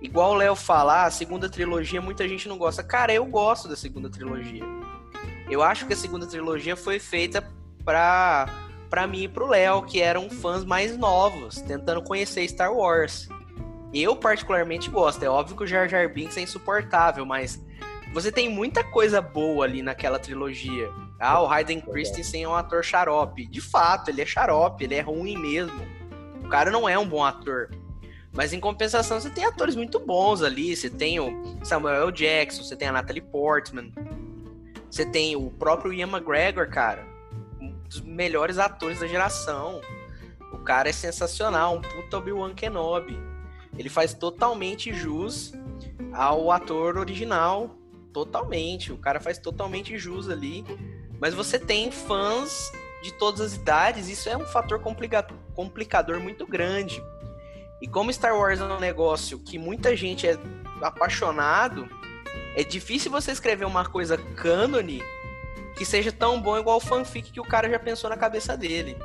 Igual 0.00 0.32
o 0.32 0.34
Léo 0.34 0.55
falar, 0.55 1.05
a 1.05 1.10
segunda 1.10 1.48
trilogia 1.48 2.00
muita 2.00 2.29
gente 2.29 2.48
não 2.48 2.58
gosta. 2.58 2.82
Cara, 2.82 3.12
eu 3.12 3.24
gosto 3.24 3.69
da 3.69 3.76
segunda 3.76 4.08
trilogia. 4.08 4.64
Eu 5.50 5.62
acho 5.62 5.86
que 5.86 5.94
a 5.94 5.96
segunda 5.96 6.26
trilogia 6.26 6.76
foi 6.76 6.98
feita 6.98 7.43
pra, 7.84 8.46
pra 8.90 9.06
mim 9.06 9.22
e 9.22 9.28
pro 9.28 9.46
Léo, 9.46 9.82
que 9.82 10.00
eram 10.00 10.28
fãs 10.28 10.64
mais 10.64 10.96
novos, 10.96 11.60
tentando 11.62 12.02
conhecer 12.02 12.46
Star 12.48 12.72
Wars. 12.72 13.28
Eu 13.93 14.14
particularmente 14.14 14.90
gosto. 14.90 15.22
É 15.22 15.28
óbvio 15.28 15.56
que 15.56 15.64
o 15.64 15.67
Jar 15.67 15.88
Jar 15.88 16.12
Binks 16.12 16.36
é 16.36 16.43
insuportável, 16.43 17.24
mas 17.24 17.64
você 18.12 18.31
tem 18.31 18.48
muita 18.48 18.84
coisa 18.84 19.20
boa 19.20 19.64
ali 19.64 19.82
naquela 19.82 20.19
trilogia. 20.19 20.90
Ah, 21.19 21.43
o 21.43 21.48
Hayden 21.48 21.81
Christensen 21.81 22.44
é 22.44 22.48
um 22.48 22.55
ator 22.55 22.84
xarope. 22.84 23.46
De 23.46 23.60
fato, 23.60 24.10
ele 24.10 24.22
é 24.22 24.26
xarope, 24.26 24.84
ele 24.84 24.94
é 24.94 25.00
ruim 25.00 25.36
mesmo. 25.36 25.81
O 26.44 26.48
cara 26.48 26.70
não 26.70 26.88
é 26.88 26.98
um 26.98 27.08
bom 27.08 27.24
ator. 27.24 27.70
Mas 28.32 28.52
em 28.52 28.60
compensação, 28.60 29.20
você 29.20 29.31
tem 29.31 29.44
atores 29.44 29.74
muito 29.74 29.98
bons 29.98 30.43
ali. 30.43 30.76
Você 30.76 30.88
tem 30.88 31.19
o 31.19 31.58
Samuel 31.64 32.08
L. 32.08 32.12
Jackson, 32.12 32.62
você 32.62 32.76
tem 32.76 32.88
a 32.88 32.93
Natalie 32.93 33.22
Portman, 33.22 33.93
você 34.90 35.04
tem 35.04 35.36
o 35.36 35.50
próprio 35.50 35.92
Ian 35.92 36.08
McGregor, 36.08 36.68
cara, 36.68 37.06
um 37.60 37.72
dos 37.88 38.00
melhores 38.00 38.58
atores 38.58 39.00
da 39.00 39.06
geração. 39.06 39.80
O 40.52 40.58
cara 40.58 40.88
é 40.88 40.92
sensacional, 40.92 41.76
um 41.76 41.80
puta 41.80 42.16
Obi-Wan 42.16 42.54
Kenobi. 42.54 43.18
Ele 43.76 43.88
faz 43.88 44.14
totalmente 44.14 44.92
jus 44.92 45.52
ao 46.12 46.50
ator 46.50 46.96
original, 46.96 47.76
totalmente. 48.12 48.92
O 48.92 48.98
cara 48.98 49.20
faz 49.20 49.38
totalmente 49.38 49.98
jus 49.98 50.28
ali. 50.28 50.64
Mas 51.20 51.34
você 51.34 51.58
tem 51.58 51.90
fãs 51.90 52.72
de 53.02 53.12
todas 53.12 53.40
as 53.40 53.54
idades, 53.54 54.08
isso 54.08 54.28
é 54.28 54.36
um 54.36 54.46
fator 54.46 54.80
complica 54.80 55.22
complicador 55.54 56.18
muito 56.20 56.46
grande. 56.46 57.02
E 57.80 57.86
como 57.86 58.12
Star 58.12 58.36
Wars 58.36 58.60
é 58.60 58.64
um 58.64 58.80
negócio 58.80 59.38
que 59.38 59.58
muita 59.58 59.94
gente 59.94 60.26
é 60.26 60.36
apaixonado, 60.82 61.88
é 62.58 62.65
difícil 62.65 63.08
você 63.08 63.31
escrever 63.31 63.65
uma 63.65 63.84
coisa 63.84 64.19
cânone 64.19 65.00
que 65.77 65.84
seja 65.84 66.10
tão 66.10 66.43
bom 66.43 66.58
igual 66.58 66.79
o 66.79 66.81
fanfic 66.81 67.31
que 67.31 67.41
o 67.41 67.44
cara 67.44 67.70
já 67.70 67.79
pensou 67.79 68.10
na 68.10 68.17
cabeça 68.17 68.56
dele. 68.56 68.96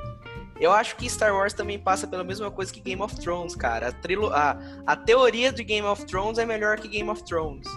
Eu 0.60 0.72
acho 0.72 0.96
que 0.96 1.08
Star 1.08 1.36
Wars 1.36 1.54
também 1.54 1.78
passa 1.78 2.08
pela 2.08 2.24
mesma 2.24 2.50
coisa 2.50 2.74
que 2.74 2.80
Game 2.80 3.00
of 3.00 3.16
Thrones, 3.16 3.56
cara. 3.56 3.90
A, 3.90 3.92
trilo 3.92 4.34
a, 4.34 4.58
a 4.88 4.96
teoria 4.96 5.54
de 5.54 5.64
Game 5.64 5.86
of 5.86 6.04
Thrones 6.08 6.40
é 6.40 6.46
melhor 6.48 6.80
que 6.80 6.88
Game 6.88 7.08
of 7.08 7.24
Thrones. 7.24 7.68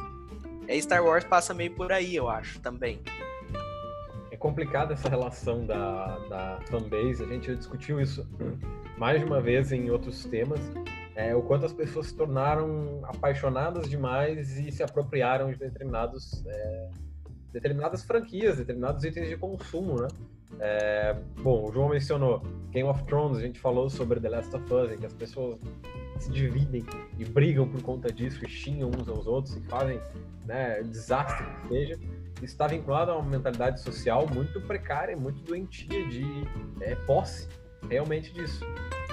É 0.66 0.80
Star 0.80 1.04
Wars 1.04 1.24
passa 1.24 1.52
meio 1.52 1.72
por 1.72 1.92
aí, 1.92 2.16
eu 2.16 2.26
acho, 2.26 2.58
também. 2.60 3.02
É 4.30 4.36
complicada 4.38 4.94
essa 4.94 5.10
relação 5.10 5.66
da, 5.66 6.18
da 6.30 6.60
fanbase. 6.70 7.22
A 7.22 7.26
gente 7.26 7.54
discutiu 7.54 8.00
isso 8.00 8.26
mais 8.96 9.20
de 9.20 9.26
uma 9.26 9.42
vez 9.42 9.72
em 9.72 9.90
outros 9.90 10.24
temas. 10.24 10.60
É, 11.16 11.34
o 11.34 11.40
quanto 11.40 11.64
as 11.64 11.72
pessoas 11.72 12.08
se 12.08 12.14
tornaram 12.14 13.00
apaixonadas 13.04 13.88
demais 13.88 14.58
e 14.58 14.70
se 14.70 14.82
apropriaram 14.82 15.50
de 15.50 15.58
determinados, 15.58 16.44
é, 16.46 16.90
determinadas 17.50 18.04
franquias, 18.04 18.58
determinados 18.58 19.02
itens 19.02 19.30
de 19.30 19.36
consumo, 19.38 20.02
né? 20.02 20.08
É, 20.60 21.16
bom, 21.42 21.68
o 21.68 21.72
João 21.72 21.88
mencionou 21.88 22.42
Game 22.70 22.86
of 22.86 23.02
Thrones, 23.04 23.38
a 23.38 23.40
gente 23.40 23.58
falou 23.58 23.88
sobre 23.88 24.20
The 24.20 24.28
Last 24.28 24.54
of 24.54 24.72
Us, 24.72 24.92
em 24.92 24.98
que 24.98 25.06
as 25.06 25.14
pessoas 25.14 25.58
se 26.18 26.30
dividem 26.30 26.84
e 27.18 27.24
brigam 27.24 27.66
por 27.66 27.80
conta 27.80 28.12
disso, 28.12 28.44
e 28.44 28.48
xingam 28.48 28.90
uns 28.90 29.08
aos 29.08 29.26
outros 29.26 29.56
e 29.56 29.60
fazem 29.62 29.98
né, 30.44 30.82
desastre 30.82 31.46
que 31.46 31.68
seja. 31.68 31.94
Isso 32.36 32.44
está 32.44 32.66
vinculado 32.66 33.10
a 33.10 33.16
uma 33.16 33.30
mentalidade 33.30 33.80
social 33.80 34.26
muito 34.28 34.60
precária, 34.60 35.16
muito 35.16 35.42
doentia 35.42 36.06
de 36.08 36.26
é, 36.82 36.94
posse 36.94 37.48
realmente 37.90 38.32
disso. 38.32 38.64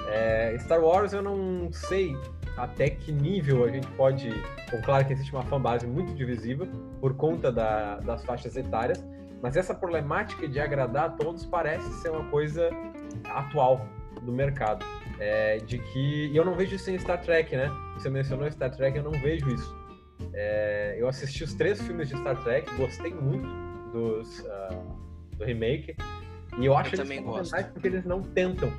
É, 0.07 0.55
Star 0.59 0.81
Wars 0.81 1.13
eu 1.13 1.21
não 1.21 1.71
sei 1.71 2.15
até 2.57 2.89
que 2.89 3.11
nível 3.11 3.63
a 3.63 3.69
gente 3.69 3.87
pode. 3.91 4.29
Bom, 4.71 4.81
claro 4.83 5.05
que 5.05 5.13
existe 5.13 5.33
uma 5.33 5.43
fanbase 5.43 5.87
muito 5.87 6.13
divisiva 6.13 6.67
por 6.99 7.15
conta 7.15 7.51
da, 7.51 7.99
das 7.99 8.23
faixas 8.25 8.55
etárias, 8.55 9.03
mas 9.41 9.57
essa 9.57 9.73
problemática 9.73 10.47
de 10.47 10.59
agradar 10.59 11.05
a 11.05 11.09
todos 11.09 11.45
parece 11.45 11.91
ser 12.01 12.09
uma 12.09 12.23
coisa 12.29 12.69
atual 13.25 13.85
do 14.21 14.31
mercado. 14.31 14.85
É, 15.19 15.57
de 15.57 15.77
que. 15.77 16.27
E 16.27 16.35
eu 16.35 16.45
não 16.45 16.55
vejo 16.55 16.75
isso 16.75 16.89
em 16.89 16.97
Star 16.97 17.21
Trek, 17.21 17.55
né? 17.55 17.69
Você 17.95 18.09
mencionou 18.09 18.49
Star 18.51 18.75
Trek, 18.75 18.97
eu 18.97 19.03
não 19.03 19.11
vejo 19.11 19.47
isso. 19.49 19.83
É, 20.33 20.95
eu 20.97 21.07
assisti 21.07 21.43
os 21.43 21.53
três 21.53 21.81
filmes 21.81 22.09
de 22.09 22.17
Star 22.17 22.41
Trek, 22.43 22.69
gostei 22.75 23.13
muito 23.13 23.47
dos, 23.91 24.39
uh, 24.39 25.37
do 25.37 25.43
remake. 25.43 25.95
E 26.59 26.65
eu 26.65 26.75
acho 26.77 26.95
eu 26.95 27.01
eles 27.01 27.17
fundamentais 27.19 27.67
porque 27.67 27.87
eles 27.87 28.05
não 28.05 28.21
tentam 28.21 28.71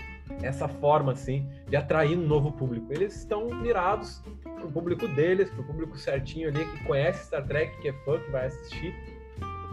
essa 0.43 0.69
forma 0.69 1.13
assim 1.13 1.49
de 1.69 1.77
atrair 1.77 2.17
um 2.19 2.27
novo 2.27 2.53
público. 2.53 2.93
Eles 2.93 3.17
estão 3.17 3.49
mirados 3.49 4.23
pro 4.43 4.71
público 4.71 5.07
deles, 5.09 5.51
pro 5.51 5.65
público 5.65 5.99
certinho 5.99 6.49
ali 6.49 6.65
que 6.65 6.85
conhece 6.85 7.27
Star 7.27 7.47
Trek, 7.47 7.81
que 7.81 7.89
é 7.89 7.93
fã, 8.05 8.19
que 8.19 8.31
vai 8.31 8.47
assistir, 8.47 8.95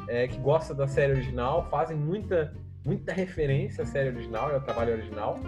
é, 0.08 0.28
que 0.28 0.38
gosta 0.38 0.74
da 0.74 0.88
série 0.88 1.14
original, 1.14 1.68
fazem 1.70 1.98
muita 1.98 2.54
muita 2.84 3.14
referência 3.14 3.84
à 3.84 3.86
série 3.86 4.10
original 4.10 4.50
e 4.50 4.56
ao 4.56 4.62
trabalho 4.62 4.94
original 4.94 5.40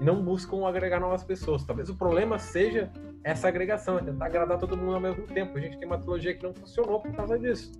e 0.00 0.04
não 0.04 0.22
buscam 0.22 0.66
agregar 0.66 1.00
novas 1.00 1.22
pessoas. 1.22 1.64
Talvez 1.64 1.90
o 1.90 1.94
problema 1.94 2.38
seja 2.38 2.90
essa 3.22 3.48
agregação, 3.48 3.98
é 3.98 4.02
tentar 4.02 4.26
agradar 4.26 4.58
todo 4.58 4.76
mundo 4.76 4.94
ao 4.94 5.00
mesmo 5.00 5.26
tempo. 5.26 5.58
A 5.58 5.60
gente 5.60 5.76
tem 5.76 5.86
uma 5.86 5.98
trilogia 5.98 6.34
que 6.34 6.42
não 6.42 6.54
funcionou 6.54 7.00
por 7.00 7.12
causa 7.12 7.38
disso. 7.38 7.72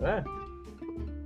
Né? 0.00 0.24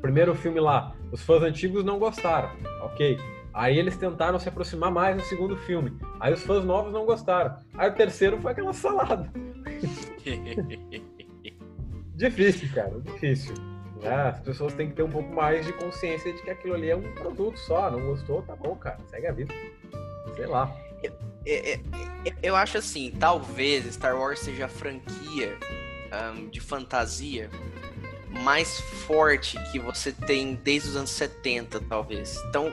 Primeiro 0.00 0.34
filme 0.34 0.60
lá, 0.60 0.94
os 1.10 1.22
fãs 1.22 1.42
antigos 1.42 1.84
não 1.84 1.98
gostaram, 1.98 2.50
ok. 2.82 3.18
Aí 3.52 3.78
eles 3.78 3.96
tentaram 3.96 4.38
se 4.38 4.48
aproximar 4.48 4.90
mais 4.90 5.16
no 5.16 5.22
segundo 5.22 5.56
filme. 5.56 5.96
Aí 6.20 6.32
os 6.32 6.42
fãs 6.42 6.62
novos 6.62 6.92
não 6.92 7.06
gostaram. 7.06 7.56
Aí 7.74 7.88
o 7.88 7.94
terceiro 7.94 8.38
foi 8.38 8.52
aquela 8.52 8.74
salada. 8.74 9.32
difícil, 12.14 12.68
cara, 12.74 13.00
difícil. 13.00 13.54
Né? 14.02 14.14
As 14.14 14.40
pessoas 14.40 14.74
têm 14.74 14.90
que 14.90 14.94
ter 14.94 15.02
um 15.02 15.10
pouco 15.10 15.32
mais 15.32 15.64
de 15.64 15.72
consciência 15.72 16.34
de 16.34 16.42
que 16.42 16.50
aquilo 16.50 16.74
ali 16.74 16.90
é 16.90 16.96
um 16.96 17.14
produto 17.14 17.58
só. 17.60 17.90
Não 17.90 18.06
gostou, 18.06 18.42
tá 18.42 18.54
bom, 18.54 18.76
cara. 18.76 18.98
Segue 19.06 19.26
a 19.26 19.32
vida. 19.32 19.54
Sei 20.34 20.46
lá. 20.46 20.70
Eu, 21.02 21.12
eu, 21.46 21.80
eu 22.42 22.56
acho 22.56 22.76
assim, 22.76 23.10
talvez 23.18 23.86
Star 23.94 24.18
Wars 24.18 24.40
seja 24.40 24.66
a 24.66 24.68
franquia 24.68 25.56
um, 26.34 26.50
de 26.50 26.60
fantasia 26.60 27.48
mais 28.36 28.80
forte 29.06 29.58
que 29.70 29.78
você 29.78 30.12
tem 30.12 30.54
desde 30.54 30.90
os 30.90 30.96
anos 30.96 31.10
70, 31.10 31.80
talvez. 31.88 32.36
Então, 32.48 32.72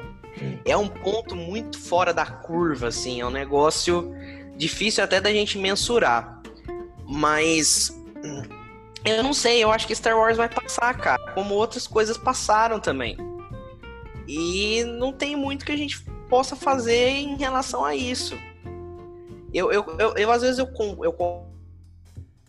é 0.65 0.75
um 0.75 0.87
ponto 0.87 1.35
muito 1.35 1.79
fora 1.79 2.13
da 2.13 2.25
curva, 2.25 2.87
assim, 2.87 3.21
é 3.21 3.25
um 3.25 3.31
negócio 3.31 4.13
difícil 4.55 5.03
até 5.03 5.19
da 5.19 5.31
gente 5.31 5.57
mensurar. 5.57 6.41
Mas 7.05 7.95
eu 9.05 9.21
não 9.21 9.33
sei, 9.33 9.63
eu 9.63 9.71
acho 9.71 9.85
que 9.85 9.95
Star 9.95 10.17
Wars 10.17 10.37
vai 10.37 10.47
passar, 10.47 10.97
cara, 10.97 11.33
como 11.33 11.53
outras 11.53 11.85
coisas 11.87 12.17
passaram 12.17 12.79
também. 12.79 13.17
E 14.27 14.83
não 14.85 15.11
tem 15.11 15.35
muito 15.35 15.65
que 15.65 15.71
a 15.71 15.77
gente 15.77 16.01
possa 16.29 16.55
fazer 16.55 17.09
em 17.09 17.35
relação 17.35 17.83
a 17.83 17.95
isso. 17.95 18.37
Eu, 19.53 19.71
eu, 19.71 19.85
eu, 19.99 20.13
eu 20.15 20.31
às 20.31 20.41
vezes 20.41 20.57
eu, 20.57 20.67
eu 21.03 21.13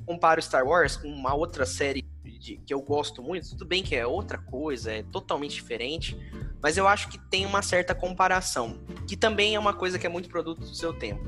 comparo 0.07 0.41
Star 0.41 0.65
Wars 0.65 0.97
com 0.97 1.09
uma 1.09 1.35
outra 1.35 1.67
série 1.67 2.04
de, 2.45 2.59
que 2.59 2.75
eu 2.75 2.81
gosto 2.83 3.23
muito. 3.23 3.49
Tudo 3.51 3.65
bem 3.65 3.83
que 3.83 3.97
é 3.97 4.07
outra 4.07 4.37
coisa, 4.37 4.93
é 4.93 5.03
totalmente 5.03 5.55
diferente, 5.55 6.17
mas 6.63 6.77
eu 6.77 6.87
acho 6.87 7.09
que 7.09 7.19
tem 7.19 7.47
uma 7.47 7.63
certa 7.63 7.95
comparação, 7.95 8.79
que 9.09 9.17
também 9.17 9.55
é 9.55 9.59
uma 9.59 9.73
coisa 9.73 9.99
que 9.99 10.07
é 10.07 10.11
muito 10.11 10.29
produto 10.29 10.61
do 10.61 10.75
seu 10.75 10.93
tempo. 10.93 11.25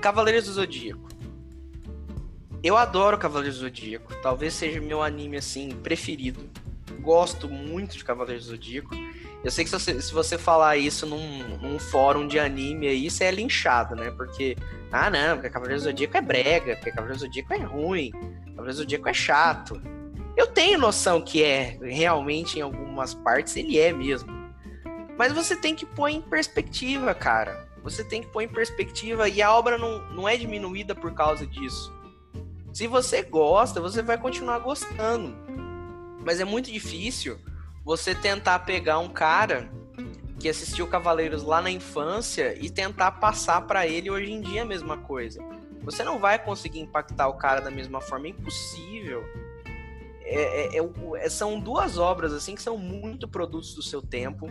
Cavaleiros 0.00 0.46
do 0.46 0.52
Zodíaco. 0.52 1.08
Eu 2.62 2.76
adoro 2.76 3.16
Cavaleiros 3.16 3.58
do 3.58 3.62
Zodíaco, 3.62 4.12
talvez 4.22 4.52
seja 4.54 4.80
meu 4.80 5.02
anime 5.02 5.36
assim 5.36 5.70
preferido. 5.70 6.50
Gosto 7.00 7.48
muito 7.48 7.96
de 7.96 8.04
Cavaleiros 8.04 8.46
do 8.46 8.50
Zodíaco. 8.50 8.94
Eu 9.42 9.50
sei 9.50 9.64
que 9.64 9.70
se 9.70 9.78
você, 9.78 10.02
se 10.02 10.12
você 10.12 10.36
falar 10.36 10.76
isso 10.76 11.06
num, 11.06 11.56
num, 11.58 11.78
fórum 11.78 12.26
de 12.26 12.38
anime 12.38 12.88
aí, 12.88 13.10
você 13.10 13.24
é 13.24 13.30
linchado, 13.30 13.94
né? 13.94 14.10
Porque, 14.10 14.54
ah, 14.92 15.08
não, 15.08 15.36
porque 15.36 15.48
Cavaleiro 15.48 15.80
Zodíaco 15.80 16.16
é 16.16 16.20
brega, 16.20 16.76
porque 16.76 16.90
Cavaleiro 16.90 17.20
Zodíaco 17.20 17.54
é 17.54 17.58
ruim, 17.58 18.10
Cavaleiro 18.44 18.76
Zodíaco 18.76 19.08
é 19.08 19.14
chato. 19.14 19.80
Eu 20.36 20.46
tenho 20.46 20.78
noção 20.78 21.20
que 21.20 21.42
é, 21.42 21.78
realmente, 21.82 22.58
em 22.58 22.62
algumas 22.62 23.14
partes, 23.14 23.56
ele 23.56 23.78
é 23.78 23.92
mesmo. 23.92 24.30
Mas 25.18 25.32
você 25.32 25.54
tem 25.54 25.74
que 25.74 25.84
pôr 25.84 26.08
em 26.08 26.20
perspectiva, 26.20 27.14
cara. 27.14 27.68
Você 27.82 28.04
tem 28.04 28.22
que 28.22 28.28
pôr 28.28 28.42
em 28.42 28.48
perspectiva 28.48 29.28
e 29.28 29.42
a 29.42 29.54
obra 29.54 29.76
não, 29.76 29.98
não 30.12 30.28
é 30.28 30.36
diminuída 30.36 30.94
por 30.94 31.12
causa 31.12 31.46
disso. 31.46 31.92
Se 32.72 32.86
você 32.86 33.22
gosta, 33.22 33.80
você 33.80 34.02
vai 34.02 34.16
continuar 34.16 34.58
gostando. 34.60 35.34
Mas 36.24 36.40
é 36.40 36.44
muito 36.44 36.70
difícil 36.70 37.38
você 37.84 38.14
tentar 38.14 38.60
pegar 38.60 38.98
um 38.98 39.08
cara 39.08 39.70
que 40.38 40.48
assistiu 40.48 40.86
Cavaleiros 40.86 41.42
lá 41.42 41.60
na 41.60 41.70
infância 41.70 42.56
e 42.58 42.70
tentar 42.70 43.12
passar 43.12 43.62
para 43.62 43.86
ele 43.86 44.10
hoje 44.10 44.32
em 44.32 44.40
dia 44.40 44.62
a 44.62 44.64
mesma 44.64 44.96
coisa. 44.96 45.42
Você 45.82 46.02
não 46.02 46.18
vai 46.18 46.38
conseguir 46.38 46.80
impactar 46.80 47.28
o 47.28 47.34
cara 47.34 47.60
da 47.60 47.70
mesma 47.70 48.00
forma, 48.00 48.26
é 48.26 48.30
impossível. 48.30 49.24
É, 50.32 50.76
é, 50.76 50.78
é, 50.78 50.90
é 51.24 51.28
são 51.28 51.58
duas 51.58 51.98
obras 51.98 52.32
assim 52.32 52.54
que 52.54 52.62
são 52.62 52.78
muito 52.78 53.26
produtos 53.26 53.74
do 53.74 53.82
seu 53.82 54.00
tempo. 54.00 54.48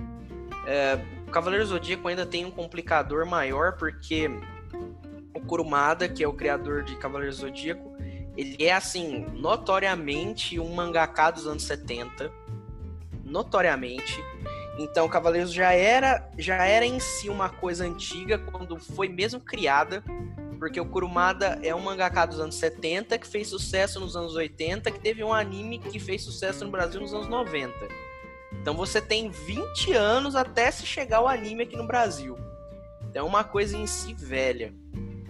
É, 0.68 1.00
o 1.26 1.32
Cavaleiro 1.32 1.66
Zodíaco 1.66 2.08
ainda 2.08 2.26
tem 2.26 2.46
um 2.46 2.52
complicador 2.52 3.26
maior 3.26 3.78
porque 3.78 4.30
o 5.34 5.40
Kurumada, 5.40 6.10
que 6.10 6.22
é 6.22 6.28
o 6.28 6.34
criador 6.34 6.84
de 6.84 6.98
Cavaleiro 6.98 7.34
Zodíaco, 7.34 7.96
ele 8.36 8.58
é 8.60 8.74
assim 8.74 9.26
notoriamente 9.34 10.60
um 10.60 10.74
mangaká 10.76 11.32
dos 11.32 11.48
anos 11.48 11.64
70 11.64 12.30
notoriamente. 13.24 14.22
Então, 14.78 15.08
Cavaleiros 15.10 15.54
já 15.54 15.74
era, 15.74 16.30
já 16.38 16.66
era 16.66 16.86
em 16.86 17.00
si 17.00 17.30
uma 17.30 17.50
coisa 17.50 17.86
antiga 17.86 18.38
quando 18.38 18.78
foi 18.78 19.10
mesmo 19.10 19.40
criada, 19.40 20.04
porque 20.60 20.80
o 20.80 20.86
Kurumada 20.86 21.58
é 21.64 21.74
um 21.74 21.80
mangaka 21.80 22.26
dos 22.26 22.40
anos 22.40 22.56
70 22.56 23.18
que 23.18 23.26
fez 23.26 23.48
sucesso 23.48 24.00
nos 24.00 24.16
anos 24.16 24.36
80, 24.36 24.92
que 24.92 25.00
teve 25.00 25.24
um 25.24 25.34
anime 25.34 25.80
que 25.80 26.00
fez 26.00 26.22
sucesso 26.22 26.66
no 26.66 26.70
Brasil 26.70 27.00
nos 27.00 27.14
anos 27.14 27.30
90. 27.30 27.74
Então 28.52 28.76
você 28.76 29.00
tem 29.02 29.30
20 29.30 29.94
anos 29.94 30.36
até 30.36 30.70
se 30.70 30.86
chegar 30.86 31.22
o 31.22 31.28
anime 31.28 31.64
aqui 31.64 31.78
no 31.78 31.88
Brasil. 31.88 32.38
Então 33.10 33.26
é 33.26 33.28
uma 33.28 33.44
coisa 33.44 33.78
em 33.78 33.88
si 33.88 34.14
velha. 34.14 34.74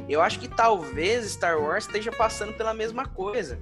Eu 0.10 0.22
acho 0.22 0.40
que 0.40 0.48
talvez 0.48 1.30
Star 1.32 1.62
Wars 1.62 1.86
esteja 1.86 2.12
passando 2.12 2.54
pela 2.54 2.74
mesma 2.74 3.06
coisa. 3.06 3.60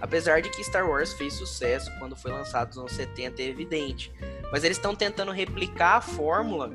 Apesar 0.00 0.40
de 0.40 0.50
que 0.50 0.62
Star 0.62 0.88
Wars 0.88 1.12
fez 1.14 1.34
sucesso 1.34 1.90
quando 1.98 2.14
foi 2.14 2.30
lançado 2.30 2.68
nos 2.68 2.78
anos 2.78 2.92
70, 2.92 3.42
é 3.42 3.46
evidente. 3.46 4.12
Mas 4.52 4.62
eles 4.62 4.76
estão 4.76 4.94
tentando 4.94 5.32
replicar 5.32 5.96
a 5.96 6.00
fórmula 6.00 6.72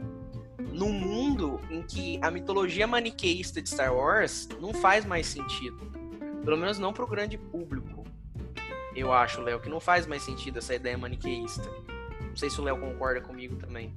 num 0.71 0.91
mundo 0.91 1.59
em 1.69 1.81
que 1.81 2.19
a 2.21 2.29
mitologia 2.29 2.87
maniqueísta 2.87 3.61
de 3.61 3.69
Star 3.69 3.93
Wars 3.95 4.47
não 4.59 4.73
faz 4.73 5.05
mais 5.05 5.27
sentido. 5.27 5.79
Pelo 6.43 6.57
menos 6.57 6.79
não 6.79 6.91
para 6.93 7.03
o 7.03 7.07
grande 7.07 7.37
público. 7.37 8.03
Eu 8.95 9.13
acho, 9.13 9.41
Léo, 9.41 9.59
que 9.59 9.69
não 9.69 9.79
faz 9.79 10.05
mais 10.05 10.23
sentido 10.23 10.59
essa 10.59 10.75
ideia 10.75 10.97
maniqueísta. 10.97 11.69
Não 12.21 12.35
sei 12.35 12.49
se 12.49 12.59
o 12.59 12.63
Léo 12.63 12.77
concorda 12.77 13.21
comigo 13.21 13.55
também. 13.55 13.93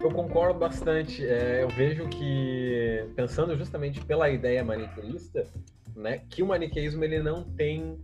Eu 0.00 0.10
concordo 0.10 0.58
bastante. 0.58 1.26
É, 1.26 1.62
eu 1.62 1.68
vejo 1.68 2.08
que, 2.08 3.06
pensando 3.16 3.56
justamente 3.56 4.00
pela 4.04 4.30
ideia 4.30 4.64
maniqueísta, 4.64 5.46
né, 5.94 6.22
que 6.28 6.42
o 6.42 6.46
maniqueísmo 6.46 7.04
ele 7.04 7.20
não 7.20 7.44
tem 7.44 7.98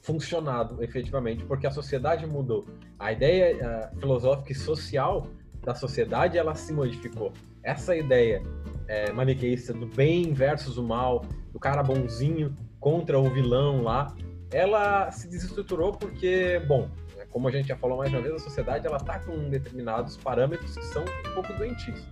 funcionado 0.00 0.82
efetivamente, 0.84 1.44
porque 1.44 1.66
a 1.66 1.70
sociedade 1.70 2.26
mudou. 2.26 2.64
A 2.98 3.12
ideia 3.12 3.90
uh, 3.92 4.00
filosófica 4.00 4.52
e 4.52 4.54
social 4.54 5.26
da 5.62 5.74
sociedade 5.74 6.38
ela 6.38 6.54
se 6.54 6.72
modificou. 6.72 7.32
Essa 7.62 7.96
ideia 7.96 8.42
é, 8.86 9.12
maniqueísta 9.12 9.72
do 9.72 9.86
bem 9.86 10.32
versus 10.32 10.78
o 10.78 10.82
mal, 10.82 11.24
do 11.52 11.58
cara 11.58 11.82
bonzinho 11.82 12.54
contra 12.78 13.18
o 13.18 13.28
vilão 13.28 13.82
lá, 13.82 14.14
ela 14.52 15.10
se 15.10 15.28
desestruturou 15.28 15.92
porque, 15.92 16.62
bom, 16.66 16.88
como 17.30 17.48
a 17.48 17.50
gente 17.50 17.68
já 17.68 17.76
falou 17.76 17.98
mais 17.98 18.10
uma 18.12 18.22
vez, 18.22 18.34
a 18.34 18.38
sociedade 18.38 18.86
ela 18.86 18.98
tá 18.98 19.18
com 19.18 19.50
determinados 19.50 20.16
parâmetros 20.16 20.74
que 20.74 20.84
são 20.86 21.02
um 21.02 21.34
pouco 21.34 21.52
doentios. 21.52 22.02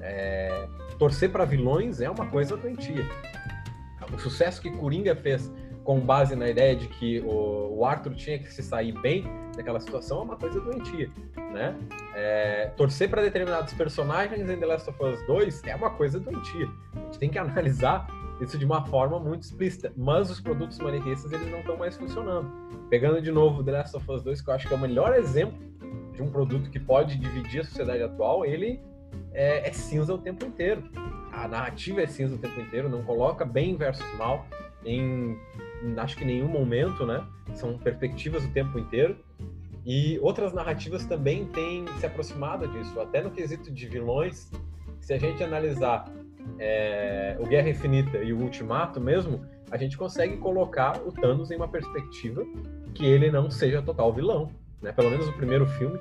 É, 0.00 0.66
torcer 0.98 1.30
para 1.30 1.44
vilões 1.44 2.00
é 2.00 2.10
uma 2.10 2.26
coisa 2.26 2.56
doentia. 2.56 3.06
O 4.12 4.18
sucesso 4.18 4.60
que 4.60 4.70
Coringa 4.70 5.14
fez 5.14 5.50
com 5.84 6.00
base 6.00 6.34
na 6.34 6.48
ideia 6.48 6.74
de 6.74 6.88
que 6.88 7.20
o, 7.20 7.78
o 7.78 7.84
Arthur 7.84 8.14
tinha 8.14 8.38
que 8.38 8.52
se 8.52 8.62
sair 8.62 8.92
bem 9.00 9.24
daquela 9.54 9.78
situação 9.78 10.20
é 10.20 10.22
uma 10.22 10.36
coisa 10.36 10.60
doentia, 10.60 11.10
né? 11.52 11.76
É, 12.14 12.72
torcer 12.76 13.08
para 13.08 13.22
determinados 13.22 13.72
personagens 13.74 14.48
em 14.48 14.56
The 14.56 14.66
Last 14.66 14.90
of 14.90 15.04
Us 15.04 15.24
2 15.26 15.62
é 15.64 15.76
uma 15.76 15.90
coisa 15.90 16.18
doentia. 16.18 16.68
A 16.94 16.98
gente 16.98 17.18
tem 17.18 17.30
que 17.30 17.38
analisar 17.38 18.06
isso 18.40 18.58
de 18.58 18.64
uma 18.64 18.84
forma 18.86 19.20
muito 19.20 19.42
explícita, 19.42 19.92
mas 19.96 20.30
os 20.30 20.40
produtos 20.40 20.78
maniqueístas 20.78 21.30
eles 21.32 21.48
não 21.50 21.60
estão 21.60 21.76
mais 21.76 21.96
funcionando. 21.96 22.50
Pegando 22.90 23.20
de 23.20 23.30
novo 23.30 23.62
The 23.62 23.72
Last 23.72 23.96
of 23.96 24.10
Us 24.10 24.22
2, 24.22 24.40
que 24.40 24.50
eu 24.50 24.54
acho 24.54 24.66
que 24.66 24.74
é 24.74 24.76
o 24.76 24.80
melhor 24.80 25.14
exemplo 25.14 25.58
de 26.12 26.22
um 26.22 26.30
produto 26.30 26.70
que 26.70 26.80
pode 26.80 27.16
dividir 27.16 27.60
a 27.60 27.64
sociedade 27.64 28.02
atual, 28.02 28.44
ele 28.44 28.80
é, 29.32 29.68
é 29.68 29.72
cinza 29.72 30.14
o 30.14 30.18
tempo 30.18 30.44
inteiro. 30.44 30.82
A 31.32 31.46
narrativa 31.46 32.00
é 32.02 32.06
cinza 32.06 32.34
o 32.34 32.38
tempo 32.38 32.60
inteiro, 32.60 32.88
não 32.88 33.02
coloca 33.02 33.44
bem 33.44 33.76
versus 33.76 34.06
mal 34.16 34.46
em 34.84 35.38
acho 35.96 36.16
que 36.16 36.24
nenhum 36.24 36.48
momento, 36.48 37.06
né? 37.06 37.24
São 37.54 37.78
perspectivas 37.78 38.44
o 38.44 38.48
tempo 38.50 38.78
inteiro. 38.78 39.16
E 39.86 40.18
outras 40.20 40.52
narrativas 40.52 41.04
também 41.04 41.44
têm 41.46 41.84
se 41.98 42.06
aproximado 42.06 42.66
disso, 42.68 42.98
até 43.00 43.22
no 43.22 43.30
quesito 43.30 43.70
de 43.70 43.86
vilões. 43.86 44.50
Se 45.00 45.12
a 45.12 45.18
gente 45.18 45.44
analisar 45.44 46.10
é, 46.58 47.36
o 47.38 47.46
Guerra 47.46 47.68
Infinita 47.68 48.18
e 48.18 48.32
o 48.32 48.40
Ultimato 48.40 48.98
mesmo, 49.00 49.44
a 49.70 49.76
gente 49.76 49.98
consegue 49.98 50.38
colocar 50.38 51.00
o 51.06 51.12
Thanos 51.12 51.50
em 51.50 51.56
uma 51.56 51.68
perspectiva 51.68 52.44
que 52.94 53.04
ele 53.04 53.30
não 53.30 53.50
seja 53.50 53.82
total 53.82 54.12
vilão. 54.12 54.50
Né? 54.80 54.92
Pelo 54.92 55.10
menos 55.10 55.28
o 55.28 55.32
primeiro 55.34 55.66
filme 55.66 55.98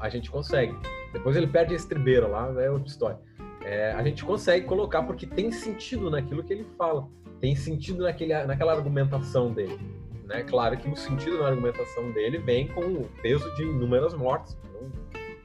a 0.00 0.08
gente 0.08 0.30
consegue. 0.30 0.74
Depois 1.12 1.36
ele 1.36 1.46
perde 1.46 1.72
a 1.72 1.76
estribeira 1.76 2.26
lá, 2.26 2.52
é 2.62 2.70
outra 2.70 2.88
história. 2.88 3.18
É, 3.64 3.92
a 3.92 4.02
gente 4.02 4.24
consegue 4.24 4.66
colocar 4.66 5.02
porque 5.02 5.26
tem 5.26 5.50
sentido 5.50 6.10
naquilo 6.10 6.42
que 6.44 6.52
ele 6.52 6.66
fala, 6.78 7.08
tem 7.40 7.54
sentido 7.54 8.04
naquele, 8.04 8.34
naquela 8.44 8.72
argumentação 8.72 9.52
dele. 9.52 9.78
Né? 10.24 10.42
Claro 10.42 10.76
que 10.76 10.88
o 10.88 10.96
sentido 10.96 11.38
na 11.38 11.48
argumentação 11.48 12.10
dele 12.12 12.38
vem 12.38 12.66
com 12.68 12.80
o 12.80 13.08
peso 13.22 13.54
de 13.54 13.62
inúmeras 13.62 14.14
mortes, 14.14 14.56
então, 14.64 14.90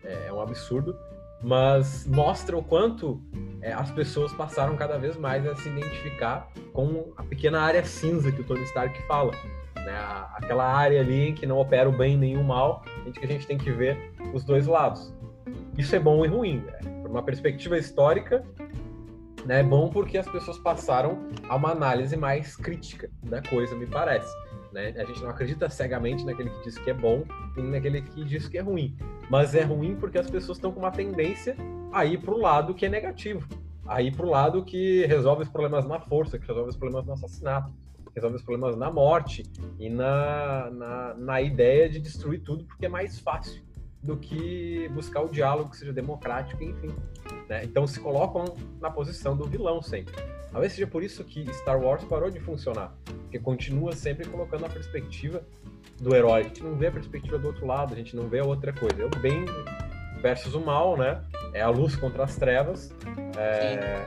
é, 0.04 0.28
é 0.28 0.34
um 0.34 0.42
absurdo, 0.42 0.96
mas 1.44 2.06
mostra 2.06 2.58
o 2.58 2.64
quanto 2.64 3.22
é, 3.62 3.74
as 3.74 3.92
pessoas 3.92 4.32
passaram 4.34 4.76
cada 4.76 4.98
vez 4.98 5.18
mais 5.18 5.46
a 5.48 5.56
se 5.56 5.70
identificar 5.70 6.52
com 6.74 7.12
a 7.18 7.24
pequena 7.24 7.62
área 7.62 7.84
cinza 7.84 8.32
que 8.32 8.42
o 8.42 8.44
Tony 8.44 8.64
Stark 8.64 9.00
fala. 9.04 9.32
Né? 9.76 9.94
Aquela 10.36 10.66
área 10.66 11.00
ali 11.00 11.34
que 11.34 11.46
não 11.46 11.58
opera 11.58 11.90
o 11.90 11.92
bem 11.92 12.18
nem 12.18 12.38
o 12.38 12.44
mal, 12.44 12.84
em 13.06 13.12
que 13.12 13.24
a 13.26 13.28
gente 13.28 13.48
tem 13.48 13.58
que 13.58 13.72
ver 13.72 14.14
os 14.34 14.44
dois 14.44 14.68
lados. 14.68 15.14
Isso 15.78 15.96
é 15.96 16.00
bom 16.00 16.24
e 16.24 16.28
ruim. 16.28 16.58
Né? 16.58 17.02
Por 17.02 17.10
uma 17.10 17.24
perspectiva 17.24 17.78
histórica, 17.78 18.46
né, 19.46 19.60
é 19.60 19.64
bom 19.64 19.90
porque 19.90 20.18
as 20.18 20.28
pessoas 20.30 20.58
passaram 20.58 21.28
a 21.48 21.56
uma 21.56 21.72
análise 21.72 22.16
mais 22.16 22.56
crítica 22.56 23.10
da 23.24 23.42
coisa, 23.42 23.76
me 23.76 23.88
parece. 23.88 24.34
Né? 24.72 24.94
A 24.98 25.04
gente 25.04 25.22
não 25.22 25.30
acredita 25.30 25.70
cegamente 25.70 26.26
naquele 26.26 26.50
que 26.50 26.64
diz 26.64 26.78
que 26.78 26.90
é 26.90 26.94
bom 26.94 27.24
e 27.58 27.62
naquele 27.62 28.02
que 28.02 28.24
diz 28.24 28.48
que 28.48 28.58
é 28.58 28.62
ruim. 28.62 28.96
Mas 29.30 29.54
é 29.56 29.64
ruim 29.64 29.96
porque 29.96 30.18
as 30.18 30.30
pessoas 30.30 30.58
estão 30.58 30.72
com 30.72 30.80
uma 30.80 30.92
tendência 30.92 31.56
a 31.92 32.06
ir 32.06 32.20
para 32.20 32.34
o 32.34 32.38
lado 32.40 32.74
que 32.74 32.86
é 32.86 32.90
negativo, 32.90 33.48
a 33.86 34.02
ir 34.02 34.16
para 34.16 34.26
o 34.26 34.30
lado 34.30 34.64
que 34.64 35.06
resolve 35.06 35.44
os 35.44 35.50
problemas 35.50 35.86
na 35.86 36.00
força, 36.00 36.40
que 36.40 36.48
resolve 36.48 36.70
os 36.70 36.78
problemas 36.78 37.06
no 37.06 37.14
assassinato, 37.14 37.74
resolve 38.16 38.38
os 38.38 38.44
problemas 38.44 38.78
na 38.78 38.90
morte 38.90 39.44
e 39.80 39.90
na, 39.90 40.70
na, 40.72 41.14
na 41.16 41.42
ideia 41.42 41.90
de 41.90 42.00
destruir 42.00 42.42
tudo 42.42 42.64
porque 42.64 42.86
é 42.86 42.90
mais 42.90 43.20
fácil 43.20 43.62
do 44.04 44.18
que 44.18 44.90
buscar 44.90 45.22
o 45.22 45.30
diálogo 45.30 45.70
que 45.70 45.78
seja 45.78 45.94
democrático, 45.94 46.64
enfim. 46.64 46.90
Né? 47.48 47.64
Então 47.64 47.86
se 47.86 48.00
colocam 48.00 48.56
na 48.80 48.90
posição 48.90 49.36
do 49.36 49.46
vilão 49.46 49.82
sempre. 49.82 50.16
Talvez 50.52 50.74
seja 50.74 50.88
por 50.88 51.04
isso 51.04 51.24
que 51.24 51.52
Star 51.54 51.80
Wars 51.80 52.04
parou 52.04 52.30
de 52.30 52.40
funcionar, 52.40 52.94
porque 53.06 53.40
continua 53.40 53.94
sempre 53.94 54.28
colocando 54.28 54.66
a 54.66 54.70
perspectiva 54.70 55.44
do 56.00 56.16
herói. 56.16 56.42
A 56.42 56.44
gente 56.44 56.64
não 56.64 56.76
vê 56.76 56.88
a 56.88 56.92
perspectiva 56.92 57.38
do 57.38 57.48
outro 57.48 57.66
lado, 57.66 57.94
a 57.94 57.96
gente 57.96 58.16
não 58.16 58.28
vê 58.28 58.40
a 58.40 58.46
outra 58.46 58.74
coisa. 58.74 59.02
É 59.02 59.06
o 59.06 59.22
bem 59.22 59.46
versus 60.22 60.54
o 60.54 60.60
mal, 60.60 60.98
né? 60.98 61.24
É 61.54 61.62
a 61.62 61.70
luz 61.70 61.96
contra 61.96 62.24
as 62.24 62.36
trevas. 62.36 62.94
É... 63.38 64.06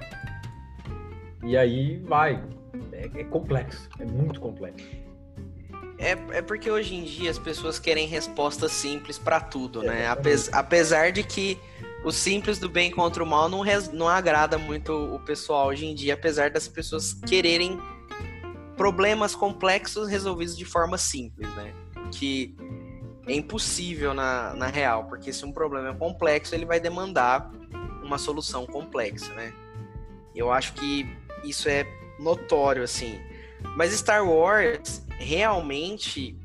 E 1.44 1.56
aí 1.56 1.98
vai. 1.98 2.42
É, 2.92 3.20
é 3.20 3.24
complexo, 3.24 3.88
é 3.98 4.04
muito 4.04 4.40
complexo. 4.40 5.03
É, 5.98 6.12
é 6.38 6.42
porque 6.42 6.70
hoje 6.70 6.94
em 6.94 7.04
dia 7.04 7.30
as 7.30 7.38
pessoas 7.38 7.78
querem 7.78 8.06
respostas 8.06 8.72
simples 8.72 9.18
para 9.18 9.40
tudo, 9.40 9.82
né? 9.82 10.06
Apes, 10.06 10.52
apesar 10.52 11.12
de 11.12 11.22
que 11.22 11.58
o 12.04 12.10
simples 12.10 12.58
do 12.58 12.68
bem 12.68 12.90
contra 12.90 13.22
o 13.22 13.26
mal 13.26 13.48
não, 13.48 13.60
res, 13.60 13.90
não 13.90 14.08
agrada 14.08 14.58
muito 14.58 14.92
o 14.92 15.18
pessoal 15.20 15.68
hoje 15.68 15.86
em 15.86 15.94
dia, 15.94 16.14
apesar 16.14 16.50
das 16.50 16.68
pessoas 16.68 17.14
quererem 17.14 17.80
problemas 18.76 19.34
complexos 19.34 20.08
resolvidos 20.08 20.56
de 20.56 20.64
forma 20.64 20.98
simples, 20.98 21.48
né? 21.54 21.72
Que 22.12 22.54
é 23.26 23.34
impossível 23.34 24.12
na, 24.12 24.52
na 24.54 24.66
real, 24.66 25.04
porque 25.04 25.32
se 25.32 25.44
um 25.44 25.52
problema 25.52 25.90
é 25.90 25.94
complexo, 25.94 26.54
ele 26.54 26.66
vai 26.66 26.78
demandar 26.78 27.50
uma 28.02 28.18
solução 28.18 28.66
complexa, 28.66 29.32
né? 29.32 29.52
Eu 30.34 30.52
acho 30.52 30.74
que 30.74 31.06
isso 31.44 31.68
é 31.68 31.86
notório, 32.18 32.82
assim. 32.82 33.18
Mas 33.76 33.92
Star 33.92 34.28
Wars, 34.28 35.03
realmente, 35.18 36.36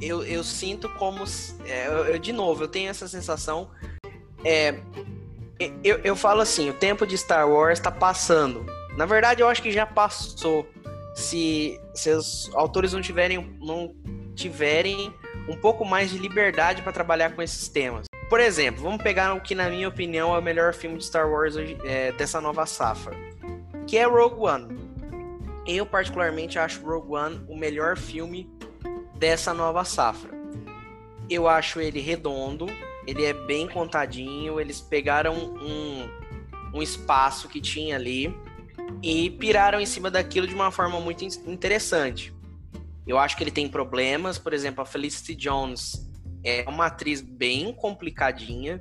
eu, 0.00 0.22
eu 0.24 0.44
sinto 0.44 0.88
como. 0.90 1.24
É, 1.64 1.86
eu, 1.86 2.18
de 2.18 2.32
novo, 2.32 2.64
eu 2.64 2.68
tenho 2.68 2.90
essa 2.90 3.08
sensação. 3.08 3.70
É, 4.44 4.78
eu, 5.82 5.98
eu 6.04 6.16
falo 6.16 6.40
assim: 6.40 6.68
o 6.70 6.74
tempo 6.74 7.06
de 7.06 7.16
Star 7.16 7.48
Wars 7.48 7.78
está 7.78 7.90
passando. 7.90 8.64
Na 8.96 9.06
verdade, 9.06 9.42
eu 9.42 9.48
acho 9.48 9.62
que 9.62 9.72
já 9.72 9.86
passou. 9.86 10.66
Se, 11.14 11.80
se 11.94 12.10
os 12.10 12.50
autores 12.54 12.92
não 12.92 13.00
tiverem, 13.00 13.56
não 13.58 13.94
tiverem 14.34 15.14
um 15.48 15.56
pouco 15.56 15.84
mais 15.84 16.10
de 16.10 16.18
liberdade 16.18 16.82
para 16.82 16.92
trabalhar 16.92 17.34
com 17.34 17.42
esses 17.42 17.68
temas. 17.68 18.06
Por 18.28 18.40
exemplo, 18.40 18.82
vamos 18.82 19.02
pegar 19.02 19.32
o 19.34 19.40
que, 19.40 19.54
na 19.54 19.70
minha 19.70 19.88
opinião, 19.88 20.34
é 20.34 20.38
o 20.38 20.42
melhor 20.42 20.74
filme 20.74 20.98
de 20.98 21.04
Star 21.04 21.30
Wars 21.30 21.54
é, 21.84 22.12
dessa 22.12 22.40
nova 22.40 22.66
safra, 22.66 23.16
que 23.86 23.96
é 23.96 24.04
Rogue 24.04 24.40
One. 24.40 24.85
Eu, 25.66 25.84
particularmente, 25.84 26.58
acho 26.58 26.84
Rogue 26.84 27.14
One 27.14 27.44
o 27.48 27.56
melhor 27.56 27.96
filme 27.96 28.48
dessa 29.18 29.52
nova 29.52 29.84
safra. 29.84 30.30
Eu 31.28 31.48
acho 31.48 31.80
ele 31.80 32.00
redondo, 32.00 32.66
ele 33.06 33.24
é 33.24 33.32
bem 33.32 33.66
contadinho, 33.66 34.60
eles 34.60 34.80
pegaram 34.80 35.34
um, 35.34 36.08
um 36.74 36.82
espaço 36.82 37.48
que 37.48 37.60
tinha 37.60 37.96
ali 37.96 38.34
e 39.02 39.30
piraram 39.30 39.80
em 39.80 39.86
cima 39.86 40.10
daquilo 40.10 40.46
de 40.46 40.54
uma 40.54 40.70
forma 40.70 41.00
muito 41.00 41.24
interessante. 41.24 42.32
Eu 43.06 43.18
acho 43.18 43.36
que 43.36 43.42
ele 43.42 43.50
tem 43.50 43.68
problemas, 43.68 44.38
por 44.38 44.52
exemplo, 44.52 44.82
a 44.82 44.86
Felicity 44.86 45.34
Jones 45.34 46.06
é 46.44 46.64
uma 46.68 46.86
atriz 46.86 47.20
bem 47.20 47.72
complicadinha. 47.72 48.80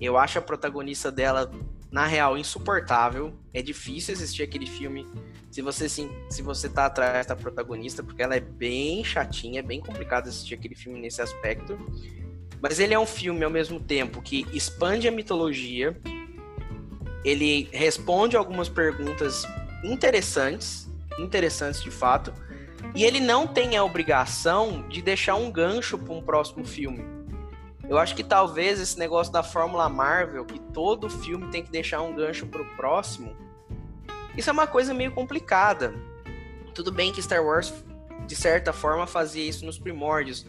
Eu 0.00 0.18
acho 0.18 0.38
a 0.38 0.42
protagonista 0.42 1.10
dela, 1.10 1.50
na 1.90 2.06
real, 2.06 2.38
insuportável. 2.38 3.34
É 3.52 3.60
difícil 3.62 4.14
assistir 4.14 4.42
aquele 4.42 4.66
filme 4.66 5.06
se 5.50 5.60
você 5.62 5.88
se, 5.88 6.08
se 6.28 6.42
você 6.42 6.68
tá 6.68 6.86
atrás 6.86 7.26
da 7.26 7.34
protagonista, 7.34 8.02
porque 8.02 8.22
ela 8.22 8.36
é 8.36 8.40
bem 8.40 9.02
chatinha, 9.02 9.58
é 9.58 9.62
bem 9.62 9.80
complicado 9.80 10.28
assistir 10.28 10.54
aquele 10.54 10.76
filme 10.76 11.00
nesse 11.00 11.20
aspecto. 11.20 11.76
Mas 12.62 12.78
ele 12.78 12.94
é 12.94 12.98
um 12.98 13.06
filme 13.06 13.42
ao 13.44 13.50
mesmo 13.50 13.80
tempo 13.80 14.22
que 14.22 14.46
expande 14.52 15.08
a 15.08 15.10
mitologia, 15.10 15.98
ele 17.24 17.68
responde 17.72 18.36
algumas 18.36 18.68
perguntas 18.68 19.44
interessantes, 19.82 20.88
interessantes 21.18 21.82
de 21.82 21.90
fato, 21.90 22.32
e 22.94 23.04
ele 23.04 23.18
não 23.18 23.46
tem 23.46 23.76
a 23.76 23.84
obrigação 23.84 24.86
de 24.88 25.02
deixar 25.02 25.34
um 25.34 25.50
gancho 25.50 25.98
para 25.98 26.14
um 26.14 26.22
próximo 26.22 26.64
filme. 26.64 27.04
Eu 27.90 27.98
acho 27.98 28.14
que 28.14 28.22
talvez 28.22 28.78
esse 28.80 28.96
negócio 28.96 29.32
da 29.32 29.42
Fórmula 29.42 29.88
Marvel, 29.88 30.44
que 30.44 30.60
todo 30.60 31.10
filme 31.10 31.48
tem 31.48 31.60
que 31.60 31.72
deixar 31.72 32.00
um 32.02 32.14
gancho 32.14 32.46
para 32.46 32.62
o 32.62 32.76
próximo, 32.76 33.36
isso 34.36 34.48
é 34.48 34.52
uma 34.52 34.68
coisa 34.68 34.94
meio 34.94 35.10
complicada. 35.10 35.92
Tudo 36.72 36.92
bem 36.92 37.12
que 37.12 37.20
Star 37.20 37.44
Wars, 37.44 37.74
de 38.28 38.36
certa 38.36 38.72
forma, 38.72 39.08
fazia 39.08 39.44
isso 39.44 39.66
nos 39.66 39.76
primórdios. 39.76 40.46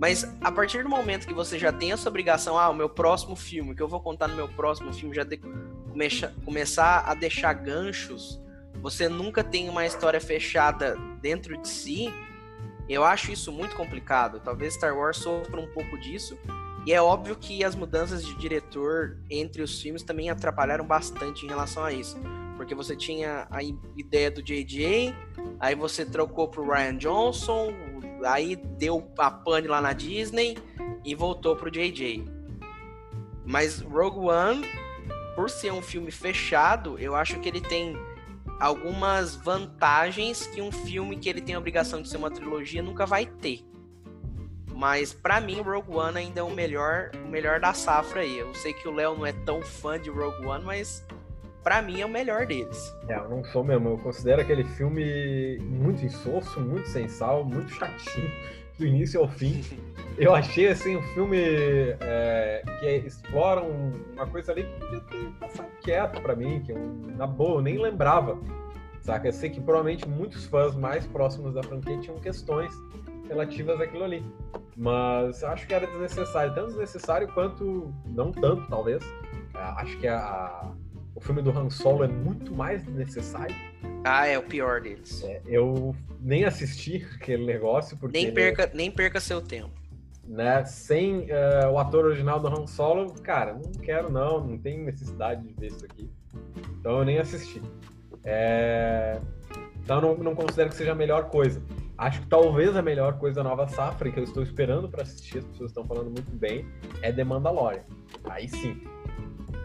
Mas 0.00 0.28
a 0.40 0.50
partir 0.50 0.82
do 0.82 0.88
momento 0.88 1.28
que 1.28 1.32
você 1.32 1.60
já 1.60 1.72
tem 1.72 1.92
essa 1.92 2.08
obrigação, 2.08 2.58
ah, 2.58 2.68
o 2.68 2.74
meu 2.74 2.88
próximo 2.88 3.36
filme, 3.36 3.72
que 3.72 3.82
eu 3.82 3.88
vou 3.88 4.00
contar 4.00 4.26
no 4.26 4.34
meu 4.34 4.48
próximo 4.48 4.92
filme, 4.92 5.14
já 5.14 5.22
de, 5.22 5.36
começa, 5.36 6.34
começar 6.44 7.04
a 7.06 7.14
deixar 7.14 7.52
ganchos, 7.52 8.42
você 8.82 9.08
nunca 9.08 9.44
tem 9.44 9.68
uma 9.68 9.86
história 9.86 10.20
fechada 10.20 10.96
dentro 11.22 11.56
de 11.56 11.68
si, 11.68 12.12
eu 12.88 13.04
acho 13.04 13.30
isso 13.30 13.52
muito 13.52 13.76
complicado. 13.76 14.40
Talvez 14.40 14.74
Star 14.74 14.96
Wars 14.96 15.18
sofra 15.18 15.60
um 15.60 15.68
pouco 15.68 15.96
disso. 15.96 16.36
E 16.86 16.92
é 16.92 17.00
óbvio 17.00 17.36
que 17.36 17.62
as 17.62 17.74
mudanças 17.74 18.24
de 18.24 18.34
diretor 18.36 19.18
entre 19.28 19.62
os 19.62 19.80
filmes 19.80 20.02
também 20.02 20.30
atrapalharam 20.30 20.86
bastante 20.86 21.44
em 21.44 21.48
relação 21.48 21.84
a 21.84 21.92
isso. 21.92 22.16
porque 22.56 22.74
você 22.74 22.94
tinha 22.94 23.48
a 23.50 23.62
ideia 23.96 24.30
do 24.30 24.42
JJ, 24.42 25.14
aí 25.58 25.74
você 25.74 26.04
trocou 26.04 26.46
pro 26.46 26.70
Ryan 26.70 26.98
Johnson, 26.98 27.72
aí 28.22 28.54
deu 28.54 29.10
a 29.16 29.30
pane 29.30 29.66
lá 29.66 29.80
na 29.80 29.94
Disney 29.94 30.58
e 31.02 31.14
voltou 31.14 31.56
pro 31.56 31.70
JJ. 31.70 32.22
Mas 33.46 33.80
Rogue 33.80 34.18
One, 34.18 34.62
por 35.34 35.48
ser 35.48 35.72
um 35.72 35.80
filme 35.80 36.10
fechado, 36.10 36.98
eu 36.98 37.14
acho 37.14 37.40
que 37.40 37.48
ele 37.48 37.62
tem 37.62 37.96
algumas 38.60 39.34
vantagens 39.34 40.46
que 40.46 40.60
um 40.60 40.70
filme 40.70 41.16
que 41.16 41.30
ele 41.30 41.40
tem 41.40 41.54
a 41.54 41.58
obrigação 41.58 42.02
de 42.02 42.10
ser 42.10 42.18
uma 42.18 42.30
trilogia 42.30 42.82
nunca 42.82 43.06
vai 43.06 43.24
ter. 43.24 43.64
Mas 44.80 45.12
para 45.12 45.42
mim, 45.42 45.60
Rogue 45.60 45.94
One 45.94 46.16
ainda 46.16 46.40
é 46.40 46.42
o 46.42 46.48
melhor, 46.48 47.10
o 47.26 47.28
melhor 47.28 47.60
da 47.60 47.74
safra 47.74 48.22
aí. 48.22 48.38
Eu 48.38 48.54
sei 48.54 48.72
que 48.72 48.88
o 48.88 48.90
Léo 48.90 49.14
não 49.14 49.26
é 49.26 49.32
tão 49.44 49.60
fã 49.60 50.00
de 50.00 50.08
Rogue 50.08 50.46
One, 50.46 50.64
mas 50.64 51.06
para 51.62 51.82
mim 51.82 52.00
é 52.00 52.06
o 52.06 52.08
melhor 52.08 52.46
deles. 52.46 52.90
É, 53.06 53.16
eu 53.16 53.28
não 53.28 53.44
sou 53.44 53.62
mesmo. 53.62 53.90
Eu 53.90 53.98
considero 53.98 54.40
aquele 54.40 54.64
filme 54.64 55.58
muito 55.58 56.02
insosso, 56.02 56.58
muito 56.58 56.88
sem 56.88 57.06
sal, 57.08 57.44
muito 57.44 57.70
chatinho, 57.74 58.30
do 58.78 58.86
início 58.86 59.20
ao 59.20 59.28
fim. 59.28 59.62
Eu 60.16 60.34
achei 60.34 60.68
assim 60.68 60.96
um 60.96 61.02
filme 61.14 61.38
é, 62.00 62.62
que 62.80 63.06
explora 63.06 63.62
uma 63.62 64.26
coisa 64.26 64.52
ali 64.52 64.64
que 64.64 64.80
podia 64.80 65.00
ter 65.00 65.30
passado 65.38 65.68
quieto 65.82 66.20
para 66.20 66.36
mim, 66.36 66.62
que 66.62 66.72
eu, 66.72 66.78
na 67.16 67.26
boa, 67.26 67.58
eu 67.58 67.62
nem 67.62 67.78
lembrava. 67.78 68.38
Saca? 69.00 69.28
Eu 69.28 69.32
sei 69.32 69.48
que 69.48 69.60
provavelmente 69.60 70.06
muitos 70.06 70.44
fãs 70.44 70.74
mais 70.74 71.06
próximos 71.06 71.54
da 71.54 71.62
franquia 71.62 71.96
tinham 72.00 72.18
questões 72.18 72.74
relativas 73.30 73.80
àquilo 73.80 74.04
ali. 74.04 74.22
Mas 74.76 75.42
acho 75.44 75.66
que 75.66 75.74
era 75.74 75.86
desnecessário, 75.86 76.54
tanto 76.54 76.68
desnecessário 76.68 77.28
quanto 77.28 77.94
não 78.06 78.32
tanto, 78.32 78.66
talvez. 78.68 79.02
Ah, 79.54 79.80
acho 79.80 79.96
que 79.98 80.08
a, 80.08 80.18
a, 80.18 80.72
o 81.14 81.20
filme 81.20 81.40
do 81.40 81.50
Han 81.50 81.70
Solo 81.70 82.04
é 82.04 82.08
muito 82.08 82.52
mais 82.52 82.84
necessário. 82.86 83.54
Ah, 84.04 84.26
é 84.26 84.38
o 84.38 84.42
pior 84.42 84.80
deles. 84.80 85.22
É, 85.24 85.40
eu 85.46 85.94
nem 86.20 86.44
assisti 86.44 87.06
aquele 87.14 87.46
negócio 87.46 87.96
porque 87.96 88.18
nem 88.18 88.32
perca, 88.32 88.64
ele... 88.64 88.72
nem 88.74 88.90
perca 88.90 89.20
seu 89.20 89.40
tempo. 89.40 89.70
Né? 90.26 90.64
Sem 90.64 91.28
uh, 91.30 91.70
o 91.72 91.78
ator 91.78 92.06
original 92.06 92.40
do 92.40 92.48
Han 92.48 92.66
Solo, 92.66 93.12
cara, 93.22 93.54
não 93.54 93.72
quero 93.82 94.10
não, 94.10 94.40
não 94.44 94.58
tem 94.58 94.78
necessidade 94.78 95.42
de 95.42 95.52
ver 95.54 95.66
isso 95.68 95.84
aqui. 95.84 96.10
Então 96.78 96.98
eu 96.98 97.04
nem 97.04 97.18
assisti. 97.18 97.60
É... 98.24 99.20
Então 99.82 100.00
não, 100.00 100.16
não 100.16 100.34
considero 100.34 100.70
que 100.70 100.76
seja 100.76 100.92
a 100.92 100.94
melhor 100.94 101.28
coisa. 101.28 101.60
Acho 102.00 102.22
que 102.22 102.28
talvez 102.28 102.74
a 102.74 102.80
melhor 102.80 103.18
coisa 103.18 103.42
nova 103.42 103.68
safra, 103.68 104.10
que 104.10 104.18
eu 104.18 104.24
estou 104.24 104.42
esperando 104.42 104.88
para 104.88 105.02
assistir, 105.02 105.36
as 105.36 105.44
pessoas 105.44 105.70
estão 105.70 105.84
falando 105.84 106.06
muito 106.06 106.30
bem, 106.34 106.64
é 107.02 107.12
The 107.12 107.22
Mandalorian. 107.22 107.82
Aí 108.24 108.48
sim. 108.48 108.82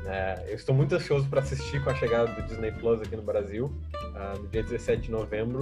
É, 0.05 0.43
eu 0.49 0.55
estou 0.55 0.75
muito 0.75 0.93
ansioso 0.93 1.29
para 1.29 1.39
assistir 1.39 1.81
com 1.81 1.91
a 1.91 1.95
chegada 1.95 2.29
do 2.33 2.41
Disney 2.41 2.73
Plus 2.73 2.99
aqui 2.99 3.15
no 3.15 3.21
Brasil, 3.21 3.67
uh, 3.67 4.37
no 4.37 4.49
dia 4.49 4.61
17 4.63 5.03
de 5.03 5.11
novembro. 5.11 5.59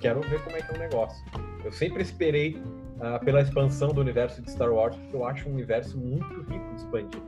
Quero 0.00 0.22
ver 0.22 0.42
como 0.42 0.56
é 0.56 0.62
que 0.62 0.72
é 0.72 0.74
o 0.74 0.78
negócio. 0.78 1.22
Eu 1.62 1.70
sempre 1.70 2.02
esperei 2.02 2.56
uh, 2.56 3.22
pela 3.22 3.42
expansão 3.42 3.90
do 3.90 4.00
universo 4.00 4.40
de 4.40 4.50
Star 4.50 4.72
Wars, 4.72 4.96
porque 4.96 5.14
eu 5.14 5.26
acho 5.26 5.46
um 5.50 5.52
universo 5.52 5.98
muito 5.98 6.34
rico 6.50 6.64
de 6.70 6.76
expandir. 6.76 7.22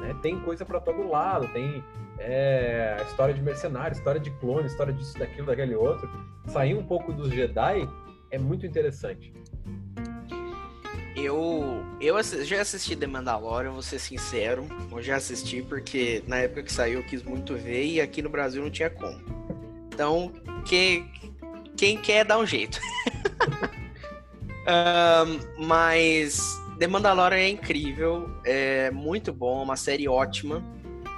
Né? 0.00 0.16
Tem 0.20 0.40
coisa 0.40 0.64
para 0.64 0.80
todo 0.80 1.08
lado, 1.08 1.46
tem 1.52 1.82
é, 2.18 2.96
história 3.06 3.32
de 3.32 3.40
mercenário, 3.40 3.94
história 3.94 4.20
de 4.20 4.32
clone, 4.32 4.66
história 4.66 4.92
disso, 4.92 5.16
daquilo, 5.16 5.46
daquele 5.46 5.76
outro. 5.76 6.10
Sair 6.48 6.74
um 6.74 6.82
pouco 6.82 7.12
dos 7.12 7.30
Jedi 7.30 7.88
é 8.32 8.38
muito 8.38 8.66
interessante. 8.66 9.32
Eu, 11.14 11.84
eu 12.00 12.20
já 12.22 12.62
assisti 12.62 12.96
The 12.96 13.06
Mandalorian, 13.06 13.70
vou 13.70 13.82
ser 13.82 13.98
sincero. 13.98 14.66
Eu 14.90 15.02
já 15.02 15.16
assisti 15.16 15.62
porque 15.62 16.24
na 16.26 16.38
época 16.38 16.62
que 16.64 16.72
saiu 16.72 17.00
eu 17.00 17.06
quis 17.06 17.22
muito 17.22 17.54
ver 17.54 17.84
e 17.84 18.00
aqui 18.00 18.22
no 18.22 18.30
Brasil 18.30 18.62
não 18.62 18.70
tinha 18.70 18.88
como. 18.88 19.20
Então, 19.92 20.32
que, 20.64 21.04
quem 21.76 21.98
quer 21.98 22.24
dá 22.24 22.38
um 22.38 22.46
jeito. 22.46 22.80
um, 24.66 25.64
mas 25.66 26.42
The 26.78 26.86
Mandalorian 26.86 27.38
é 27.38 27.50
incrível, 27.50 28.30
é 28.44 28.90
muito 28.90 29.34
bom, 29.34 29.62
uma 29.62 29.76
série 29.76 30.08
ótima, 30.08 30.64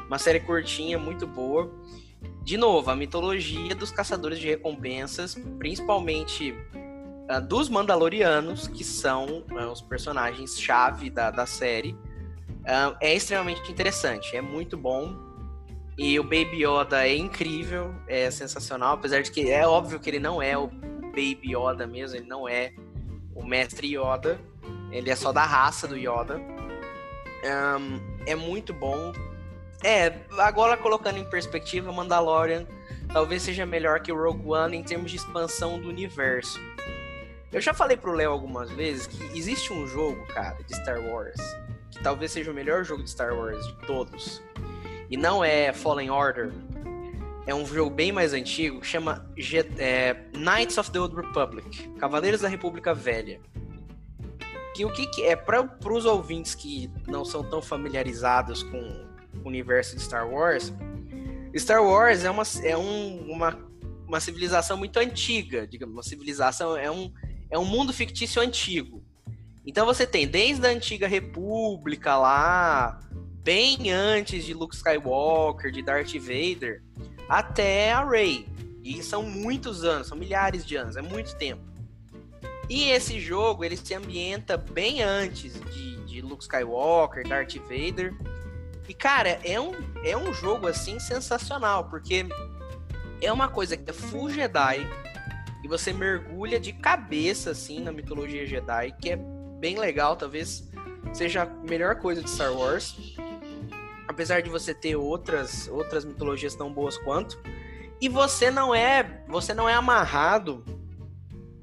uma 0.08 0.18
série 0.18 0.40
curtinha, 0.40 0.98
muito 0.98 1.24
boa. 1.24 1.72
De 2.42 2.56
novo, 2.56 2.90
a 2.90 2.96
mitologia 2.96 3.74
dos 3.76 3.92
caçadores 3.92 4.40
de 4.40 4.48
recompensas, 4.48 5.36
principalmente 5.58 6.52
uh, 7.30 7.40
dos 7.40 7.68
Mandalorianos, 7.68 8.68
que 8.68 8.84
são 8.84 9.44
uh, 9.50 9.70
os 9.70 9.80
personagens-chave 9.80 11.10
da, 11.10 11.30
da 11.30 11.46
série, 11.46 11.92
uh, 11.92 12.96
é 13.00 13.14
extremamente 13.14 13.70
interessante, 13.70 14.36
é 14.36 14.40
muito 14.40 14.76
bom. 14.76 15.22
E 15.96 16.18
o 16.18 16.24
Baby 16.24 16.64
Yoda 16.64 17.06
é 17.06 17.14
incrível, 17.16 17.94
é 18.08 18.28
sensacional, 18.30 18.94
apesar 18.94 19.22
de 19.22 19.30
que 19.30 19.50
é 19.50 19.66
óbvio 19.66 20.00
que 20.00 20.10
ele 20.10 20.18
não 20.18 20.42
é 20.42 20.58
o 20.58 20.66
Baby 20.66 21.54
Yoda 21.54 21.86
mesmo, 21.86 22.16
ele 22.16 22.26
não 22.26 22.48
é 22.48 22.72
o 23.34 23.44
Mestre 23.44 23.96
Yoda, 23.96 24.40
ele 24.90 25.08
é 25.08 25.14
só 25.14 25.32
da 25.32 25.44
raça 25.44 25.86
do 25.86 25.96
Yoda. 25.96 26.40
Um, 27.44 28.00
é 28.26 28.34
muito 28.34 28.72
bom. 28.72 29.12
É, 29.82 30.20
agora 30.38 30.76
colocando 30.76 31.18
em 31.18 31.24
perspectiva, 31.28 31.92
Mandalorian 31.92 32.66
talvez 33.12 33.42
seja 33.42 33.66
melhor 33.66 34.00
que 34.00 34.10
o 34.10 34.16
Rogue 34.16 34.48
One 34.48 34.76
em 34.76 34.82
termos 34.82 35.10
de 35.10 35.18
expansão 35.18 35.78
do 35.78 35.88
universo. 35.88 36.58
Eu 37.54 37.60
já 37.60 37.72
falei 37.72 37.96
pro 37.96 38.10
Léo 38.10 38.32
algumas 38.32 38.68
vezes 38.72 39.06
que 39.06 39.38
existe 39.38 39.72
um 39.72 39.86
jogo, 39.86 40.26
cara, 40.26 40.58
de 40.66 40.74
Star 40.74 41.00
Wars, 41.00 41.40
que 41.88 42.02
talvez 42.02 42.32
seja 42.32 42.50
o 42.50 42.54
melhor 42.54 42.82
jogo 42.82 43.04
de 43.04 43.10
Star 43.10 43.32
Wars 43.32 43.64
de 43.64 43.74
todos. 43.86 44.42
E 45.08 45.16
não 45.16 45.44
é 45.44 45.72
Fallen 45.72 46.10
Order. 46.10 46.50
É 47.46 47.54
um 47.54 47.64
jogo 47.64 47.90
bem 47.90 48.10
mais 48.10 48.32
antigo 48.32 48.80
que 48.80 48.86
chama 48.88 49.30
é, 49.78 50.16
Knights 50.36 50.78
of 50.78 50.90
the 50.90 50.98
Old 50.98 51.14
Republic 51.14 51.88
Cavaleiros 51.90 52.40
da 52.40 52.48
República 52.48 52.92
Velha. 52.92 53.40
Que 54.74 54.84
o 54.84 54.92
que, 54.92 55.06
que 55.06 55.22
é 55.22 55.36
para 55.36 55.62
os 55.92 56.04
ouvintes 56.06 56.56
que 56.56 56.90
não 57.06 57.24
são 57.24 57.48
tão 57.48 57.62
familiarizados 57.62 58.64
com 58.64 58.80
o 59.44 59.46
universo 59.46 59.94
de 59.94 60.02
Star 60.02 60.28
Wars, 60.28 60.72
Star 61.56 61.84
Wars 61.84 62.24
é 62.24 62.30
uma, 62.32 62.42
é 62.64 62.76
um, 62.76 63.30
uma, 63.30 63.56
uma 64.08 64.18
civilização 64.18 64.76
muito 64.76 64.98
antiga, 64.98 65.68
digamos, 65.68 65.94
uma 65.94 66.02
civilização 66.02 66.76
é 66.76 66.90
um 66.90 67.12
é 67.50 67.58
um 67.58 67.64
mundo 67.64 67.92
fictício 67.92 68.40
antigo. 68.42 69.04
Então 69.66 69.86
você 69.86 70.06
tem 70.06 70.26
desde 70.26 70.66
a 70.66 70.70
antiga 70.70 71.08
república 71.08 72.16
lá, 72.16 73.00
bem 73.42 73.90
antes 73.90 74.44
de 74.44 74.54
Luke 74.54 74.74
Skywalker, 74.74 75.70
de 75.70 75.82
Darth 75.82 76.14
Vader, 76.14 76.82
até 77.28 77.92
a 77.92 78.04
Rey. 78.04 78.46
E 78.82 79.02
são 79.02 79.22
muitos 79.22 79.84
anos, 79.84 80.08
são 80.08 80.18
milhares 80.18 80.64
de 80.66 80.76
anos, 80.76 80.96
é 80.96 81.02
muito 81.02 81.34
tempo. 81.36 81.62
E 82.68 82.90
esse 82.90 83.20
jogo, 83.20 83.64
ele 83.64 83.76
se 83.76 83.94
ambienta 83.94 84.56
bem 84.56 85.02
antes 85.02 85.60
de, 85.72 85.96
de 86.04 86.20
Luke 86.20 86.42
Skywalker, 86.42 87.26
Darth 87.26 87.56
Vader. 87.56 88.14
E, 88.88 88.94
cara, 88.94 89.40
é 89.44 89.60
um, 89.60 89.72
é 90.02 90.16
um 90.16 90.32
jogo, 90.32 90.66
assim, 90.66 90.98
sensacional, 90.98 91.88
porque 91.88 92.26
é 93.20 93.32
uma 93.32 93.48
coisa 93.48 93.76
que 93.76 93.88
é 93.88 93.92
full 93.92 94.30
Jedi, 94.30 94.86
e 95.64 95.68
você 95.68 95.94
mergulha 95.94 96.60
de 96.60 96.74
cabeça 96.74 97.52
assim 97.52 97.80
na 97.80 97.90
mitologia 97.90 98.46
Jedi, 98.46 98.94
que 99.00 99.08
é 99.08 99.16
bem 99.58 99.78
legal, 99.78 100.14
talvez 100.14 100.70
seja 101.14 101.44
a 101.44 101.46
melhor 101.46 101.96
coisa 101.96 102.22
de 102.22 102.28
Star 102.28 102.52
Wars. 102.52 102.94
Apesar 104.06 104.42
de 104.42 104.50
você 104.50 104.74
ter 104.74 104.94
outras 104.94 105.66
outras 105.68 106.04
mitologias 106.04 106.54
tão 106.54 106.70
boas 106.70 106.98
quanto, 106.98 107.40
e 107.98 108.10
você 108.10 108.50
não 108.50 108.74
é, 108.74 109.24
você 109.26 109.54
não 109.54 109.66
é 109.66 109.72
amarrado 109.72 110.62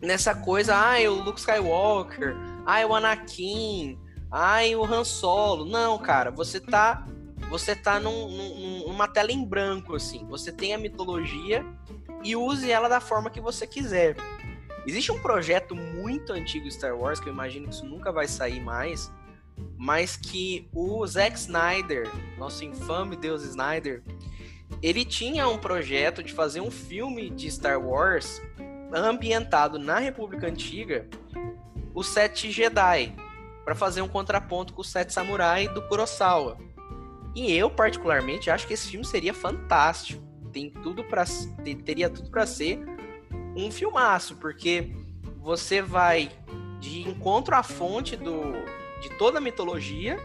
nessa 0.02 0.34
coisa, 0.34 0.76
ah, 0.76 1.00
o 1.08 1.22
Luke 1.22 1.40
Skywalker, 1.40 2.36
ah, 2.66 2.84
o 2.88 2.96
Anakin, 2.96 4.00
ah, 4.32 4.62
o 4.76 4.84
Han 4.84 5.04
Solo. 5.04 5.64
Não, 5.64 6.00
cara, 6.00 6.32
você 6.32 6.60
tá 6.60 7.06
você 7.52 7.76
tá 7.76 8.00
num, 8.00 8.30
num, 8.30 8.88
numa 8.88 9.08
tela 9.08 9.32
em 9.32 9.46
branco 9.46 9.96
assim. 9.96 10.26
Você 10.26 10.52
tem 10.52 10.74
a 10.74 10.78
mitologia 10.80 11.64
e 12.24 12.36
use 12.36 12.70
ela 12.70 12.88
da 12.88 13.00
forma 13.00 13.30
que 13.30 13.42
você 13.42 13.66
quiser. 13.66 14.16
Existe 14.86 15.12
um 15.12 15.20
projeto 15.20 15.76
muito 15.76 16.34
antigo 16.34 16.70
Star 16.72 16.98
Wars, 16.98 17.20
que 17.20 17.30
eu 17.30 17.34
imagino 17.34 17.68
que 17.68 17.76
isso 17.76 17.86
nunca 17.86 18.12
vai 18.12 18.28
sair 18.28 18.60
mais, 18.60 19.12
mas 19.78 20.16
que 20.16 20.68
o 20.74 21.06
Zack 21.06 21.38
Snyder, 21.38 22.10
nosso 22.38 22.66
infame 22.66 23.16
Deus 23.16 23.44
Snyder, 23.44 24.02
ele 24.82 25.06
tinha 25.06 25.48
um 25.48 25.58
projeto 25.58 26.24
de 26.24 26.34
fazer 26.34 26.62
um 26.62 26.72
filme 26.72 27.30
de 27.30 27.50
Star 27.52 27.80
Wars 27.80 28.42
ambientado 28.92 29.78
na 29.78 30.00
República 30.00 30.48
Antiga, 30.48 31.08
os 31.94 32.08
Sete 32.08 32.52
Jedi, 32.52 33.14
para 33.64 33.76
fazer 33.76 34.02
um 34.02 34.08
contraponto 34.08 34.74
com 34.74 34.82
os 34.82 34.90
Sete 34.90 35.14
Samurai 35.14 35.68
do 35.68 35.82
Kurosawa. 35.84 36.58
E 37.36 37.54
eu 37.54 37.70
particularmente 37.70 38.50
acho 38.50 38.68
que 38.68 38.74
esse 38.74 38.88
filme 38.88 39.06
seria 39.06 39.34
fantástico 39.34 40.31
tem 40.52 40.70
tudo 40.70 41.04
para 41.04 41.24
teria 41.86 42.10
tudo 42.10 42.30
para 42.30 42.46
ser 42.46 42.80
um 43.56 43.72
filmaço, 43.72 44.36
porque 44.36 44.92
você 45.38 45.82
vai 45.82 46.32
de 46.80 47.08
encontro 47.08 47.56
à 47.56 47.64
fonte 47.64 48.16
do, 48.16 48.54
de 49.02 49.10
toda 49.18 49.38
a 49.38 49.42
mitologia 49.42 50.20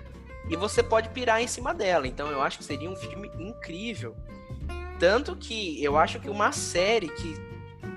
e 0.49 0.57
você 0.57 0.83
pode 0.83 1.09
pirar 1.11 1.43
em 1.43 1.47
cima 1.47 1.75
dela. 1.75 2.07
Então 2.07 2.31
eu 2.31 2.43
acho 2.43 2.59
que 2.59 2.65
seria 2.65 2.91
um 2.91 2.97
filme 2.97 3.31
incrível. 3.39 4.17
Tanto 4.99 5.37
que 5.37 5.83
eu 5.83 5.97
acho 5.97 6.21
que 6.21 6.31
uma 6.31 6.53
série 6.53 7.09
que 7.09 7.35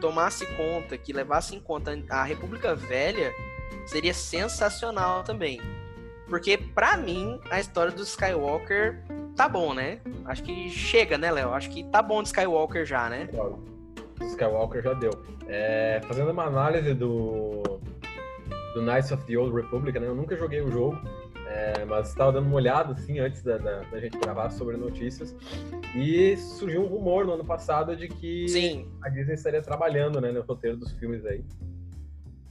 tomasse 0.02 0.46
conta, 0.56 0.98
que 0.98 1.14
levasse 1.14 1.56
em 1.56 1.60
conta 1.60 1.98
a 2.10 2.24
República 2.24 2.76
Velha, 2.76 3.34
seria 3.86 4.14
sensacional 4.14 5.24
também. 5.24 5.62
Porque, 6.28 6.58
para 6.58 6.96
mim, 6.96 7.40
a 7.50 7.60
história 7.60 7.92
do 7.92 8.04
Skywalker 8.04 9.04
tá 9.40 9.48
bom, 9.48 9.74
né? 9.74 10.02
Acho 10.26 10.44
que 10.44 10.70
chega, 10.70 11.18
né, 11.18 11.32
Léo? 11.32 11.54
Acho 11.54 11.70
que 11.70 11.82
tá 11.86 12.02
bom 12.02 12.22
de 12.22 12.28
Skywalker 12.28 12.86
já, 12.86 13.10
né? 13.10 13.28
Claro. 13.28 13.64
Skywalker 14.20 14.84
já 14.84 14.94
deu. 14.94 15.12
É, 15.48 16.02
fazendo 16.04 16.32
uma 16.32 16.44
análise 16.44 16.94
do, 16.94 17.64
do 18.74 18.82
Knights 18.82 19.14
of 19.14 19.24
the 19.26 19.38
Old 19.38 19.56
Republic, 19.56 19.98
né? 19.98 20.08
Eu 20.08 20.16
nunca 20.16 20.36
joguei 20.36 20.60
o 20.60 20.70
jogo, 20.70 21.00
é, 21.48 21.86
mas 21.86 22.10
estava 22.10 22.34
dando 22.34 22.48
uma 22.48 22.58
olhada, 22.58 22.92
assim, 22.92 23.20
antes 23.20 23.42
da, 23.42 23.58
da, 23.58 23.80
da, 23.80 24.00
gente 24.02 24.18
gravar 24.18 24.50
sobre 24.50 24.76
notícias. 24.76 25.34
E 25.96 26.36
surgiu 26.36 26.84
um 26.84 26.88
rumor 26.88 27.26
no 27.26 27.32
ano 27.36 27.46
passado 27.46 27.96
de 27.96 28.10
que 28.10 28.46
Sim. 28.50 28.92
a 29.02 29.08
Disney 29.08 29.36
estaria 29.36 29.62
trabalhando 29.62 30.20
né, 30.20 30.34
no 30.34 30.42
roteiro 30.42 30.76
dos 30.76 30.92
filmes 30.92 31.26
aí. 31.26 31.46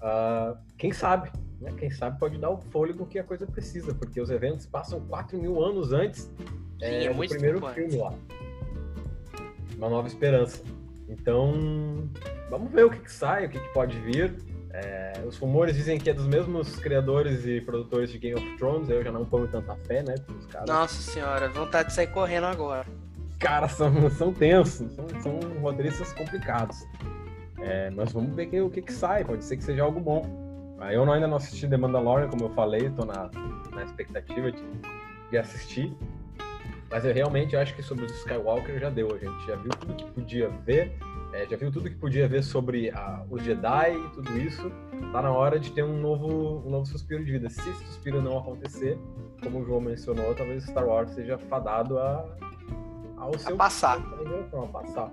Uh, 0.01 0.57
quem 0.79 0.91
sabe? 0.91 1.31
Né? 1.61 1.73
Quem 1.77 1.91
sabe 1.91 2.19
pode 2.19 2.39
dar 2.39 2.51
o 2.51 2.59
fôlego 2.59 3.07
que 3.07 3.19
a 3.19 3.25
coisa 3.25 3.47
precisa, 3.47 3.95
porque 3.95 4.21
os 4.21 4.31
eventos 4.31 4.67
passam 4.67 5.01
4 5.01 5.39
mil 5.39 5.63
anos 5.63 5.93
antes 5.93 6.23
Sim, 6.23 6.85
é, 6.85 7.05
é 7.07 7.13
do 7.13 7.29
primeiro 7.29 7.67
filme 7.69 7.97
lá. 7.97 8.15
Uma 9.77 9.89
Nova 9.89 10.09
Esperança. 10.09 10.63
Então, 11.09 12.09
vamos 12.51 12.71
ver 12.71 12.85
o 12.85 12.91
que, 12.91 13.01
que 13.01 13.11
sai, 13.11 13.47
o 13.47 13.49
que, 13.49 13.59
que 13.59 13.69
pode 13.73 13.99
vir. 14.01 14.35
É, 14.71 15.25
os 15.27 15.39
rumores 15.39 15.75
dizem 15.75 15.99
que 15.99 16.11
é 16.11 16.15
dos 16.15 16.27
mesmos 16.27 16.77
criadores 16.77 17.47
e 17.47 17.61
produtores 17.61 18.13
de 18.13 18.19
Game 18.19 18.39
of 18.39 18.57
Thrones, 18.59 18.89
eu 18.91 19.03
já 19.03 19.11
não 19.11 19.25
ponho 19.25 19.49
tanta 19.49 19.75
fé, 19.87 20.03
né? 20.03 20.15
Os 20.39 20.47
caras. 20.47 20.69
Nossa 20.69 21.01
senhora, 21.01 21.49
vontade 21.49 21.89
de 21.89 21.95
sair 21.95 22.09
correndo 22.09 22.45
agora. 22.45 22.87
Caras 23.39 23.73
são, 23.73 24.11
são 24.11 24.33
tensos, 24.33 24.93
são, 24.93 25.07
são 25.23 25.41
roteiristas 25.61 26.13
complicados. 26.13 26.85
É, 27.61 27.91
mas 27.91 28.13
vamos 28.13 28.35
ver 28.35 28.47
que, 28.47 28.61
o 28.61 28.71
que, 28.71 28.83
que 28.83 28.93
sai, 28.93 29.25
pode 29.25 29.45
ser 29.45 29.57
que 29.57 29.65
seja 29.65 29.83
algo 29.83 29.99
bom. 29.99 30.48
Eu 30.81 31.11
ainda 31.11 31.27
não 31.27 31.37
assisti 31.37 31.69
The 31.69 31.77
Mandalorian, 31.77 32.29
como 32.29 32.45
eu 32.45 32.51
falei, 32.51 32.87
estou 32.87 33.05
na, 33.05 33.31
na 33.75 33.83
expectativa 33.83 34.53
de, 34.53 34.63
de 35.31 35.39
assistir. 35.39 35.97
Mas 36.91 37.05
eu 37.05 37.13
realmente 37.13 37.57
acho 37.57 37.75
que 37.75 37.83
sobre 37.83 38.07
os 38.07 38.13
Skywalker 38.21 38.79
já 38.79 38.89
deu, 38.89 39.09
a 39.09 39.19
gente 39.19 39.47
já 39.47 39.57
viu 39.57 39.71
tudo 39.71 39.95
que 39.95 40.11
podia 40.13 40.49
ver, 40.49 40.97
é, 41.33 41.47
já 41.47 41.57
viu 41.57 41.71
tudo 41.71 41.91
que 41.91 41.97
podia 41.97 42.27
ver 42.27 42.43
sobre 42.43 42.91
a, 42.91 43.25
os 43.29 43.43
Jedi 43.43 43.95
e 43.95 44.11
tudo 44.11 44.39
isso. 44.39 44.71
Tá 45.13 45.21
na 45.21 45.31
hora 45.31 45.59
de 45.61 45.71
ter 45.73 45.83
um 45.83 46.01
novo, 46.01 46.63
um 46.67 46.71
novo 46.71 46.87
suspiro 46.87 47.25
de 47.25 47.33
vida. 47.33 47.51
Se 47.51 47.61
esse 47.69 47.85
suspiro 47.85 48.23
não 48.23 48.39
acontecer, 48.39 48.99
como 49.43 49.61
o 49.61 49.65
João 49.65 49.81
mencionou, 49.81 50.35
talvez 50.35 50.65
Star 50.65 50.87
Wars 50.87 51.11
seja 51.11 51.37
fadado 51.37 51.99
a, 51.99 52.25
ao 53.19 53.39
seu. 53.39 53.55
A 53.55 53.59
passar. 53.59 53.99
A 53.99 54.67
passar. 54.67 55.13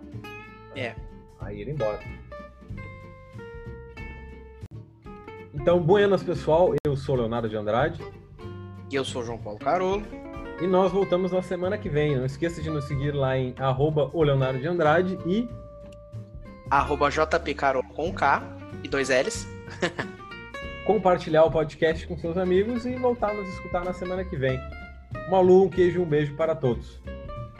É. 0.75 0.95
A 1.39 1.51
ir 1.51 1.67
embora. 1.67 1.99
Então, 5.65 5.79
buenas 5.79 6.21
pessoal, 6.21 6.75
eu 6.85 6.95
sou 6.95 7.15
Leonardo 7.15 7.49
de 7.49 7.57
Andrade. 7.57 7.99
E 8.91 8.93
eu 8.93 9.03
sou 9.03 9.25
João 9.25 9.39
Paulo 9.39 9.57
Carolo. 9.57 10.03
E 10.61 10.67
nós 10.67 10.91
voltamos 10.91 11.31
na 11.31 11.41
semana 11.41 11.75
que 11.75 11.89
vem. 11.89 12.15
Não 12.15 12.23
esqueça 12.23 12.61
de 12.61 12.69
nos 12.69 12.85
seguir 12.85 13.15
lá 13.15 13.35
em 13.35 13.55
arroba 13.57 14.11
o 14.13 14.21
Leonardo 14.21 14.59
de 14.59 14.67
Andrade 14.67 15.17
e 15.25 15.49
arroba 16.69 17.09
jpcarol 17.09 17.81
com 17.95 18.13
K 18.13 18.43
e 18.83 18.87
dois 18.87 19.09
L's. 19.09 19.47
Compartilhar 20.85 21.45
o 21.45 21.51
podcast 21.51 22.05
com 22.05 22.15
seus 22.15 22.37
amigos 22.37 22.85
e 22.85 22.95
voltar 22.97 23.31
a 23.31 23.33
nos 23.33 23.49
escutar 23.49 23.83
na 23.83 23.91
semana 23.91 24.23
que 24.23 24.37
vem. 24.37 24.59
Um 25.31 25.35
alô, 25.35 25.63
um 25.63 25.69
queijo 25.69 25.99
e 25.99 26.03
um 26.03 26.05
beijo 26.05 26.35
para 26.35 26.53
todos. 26.53 27.01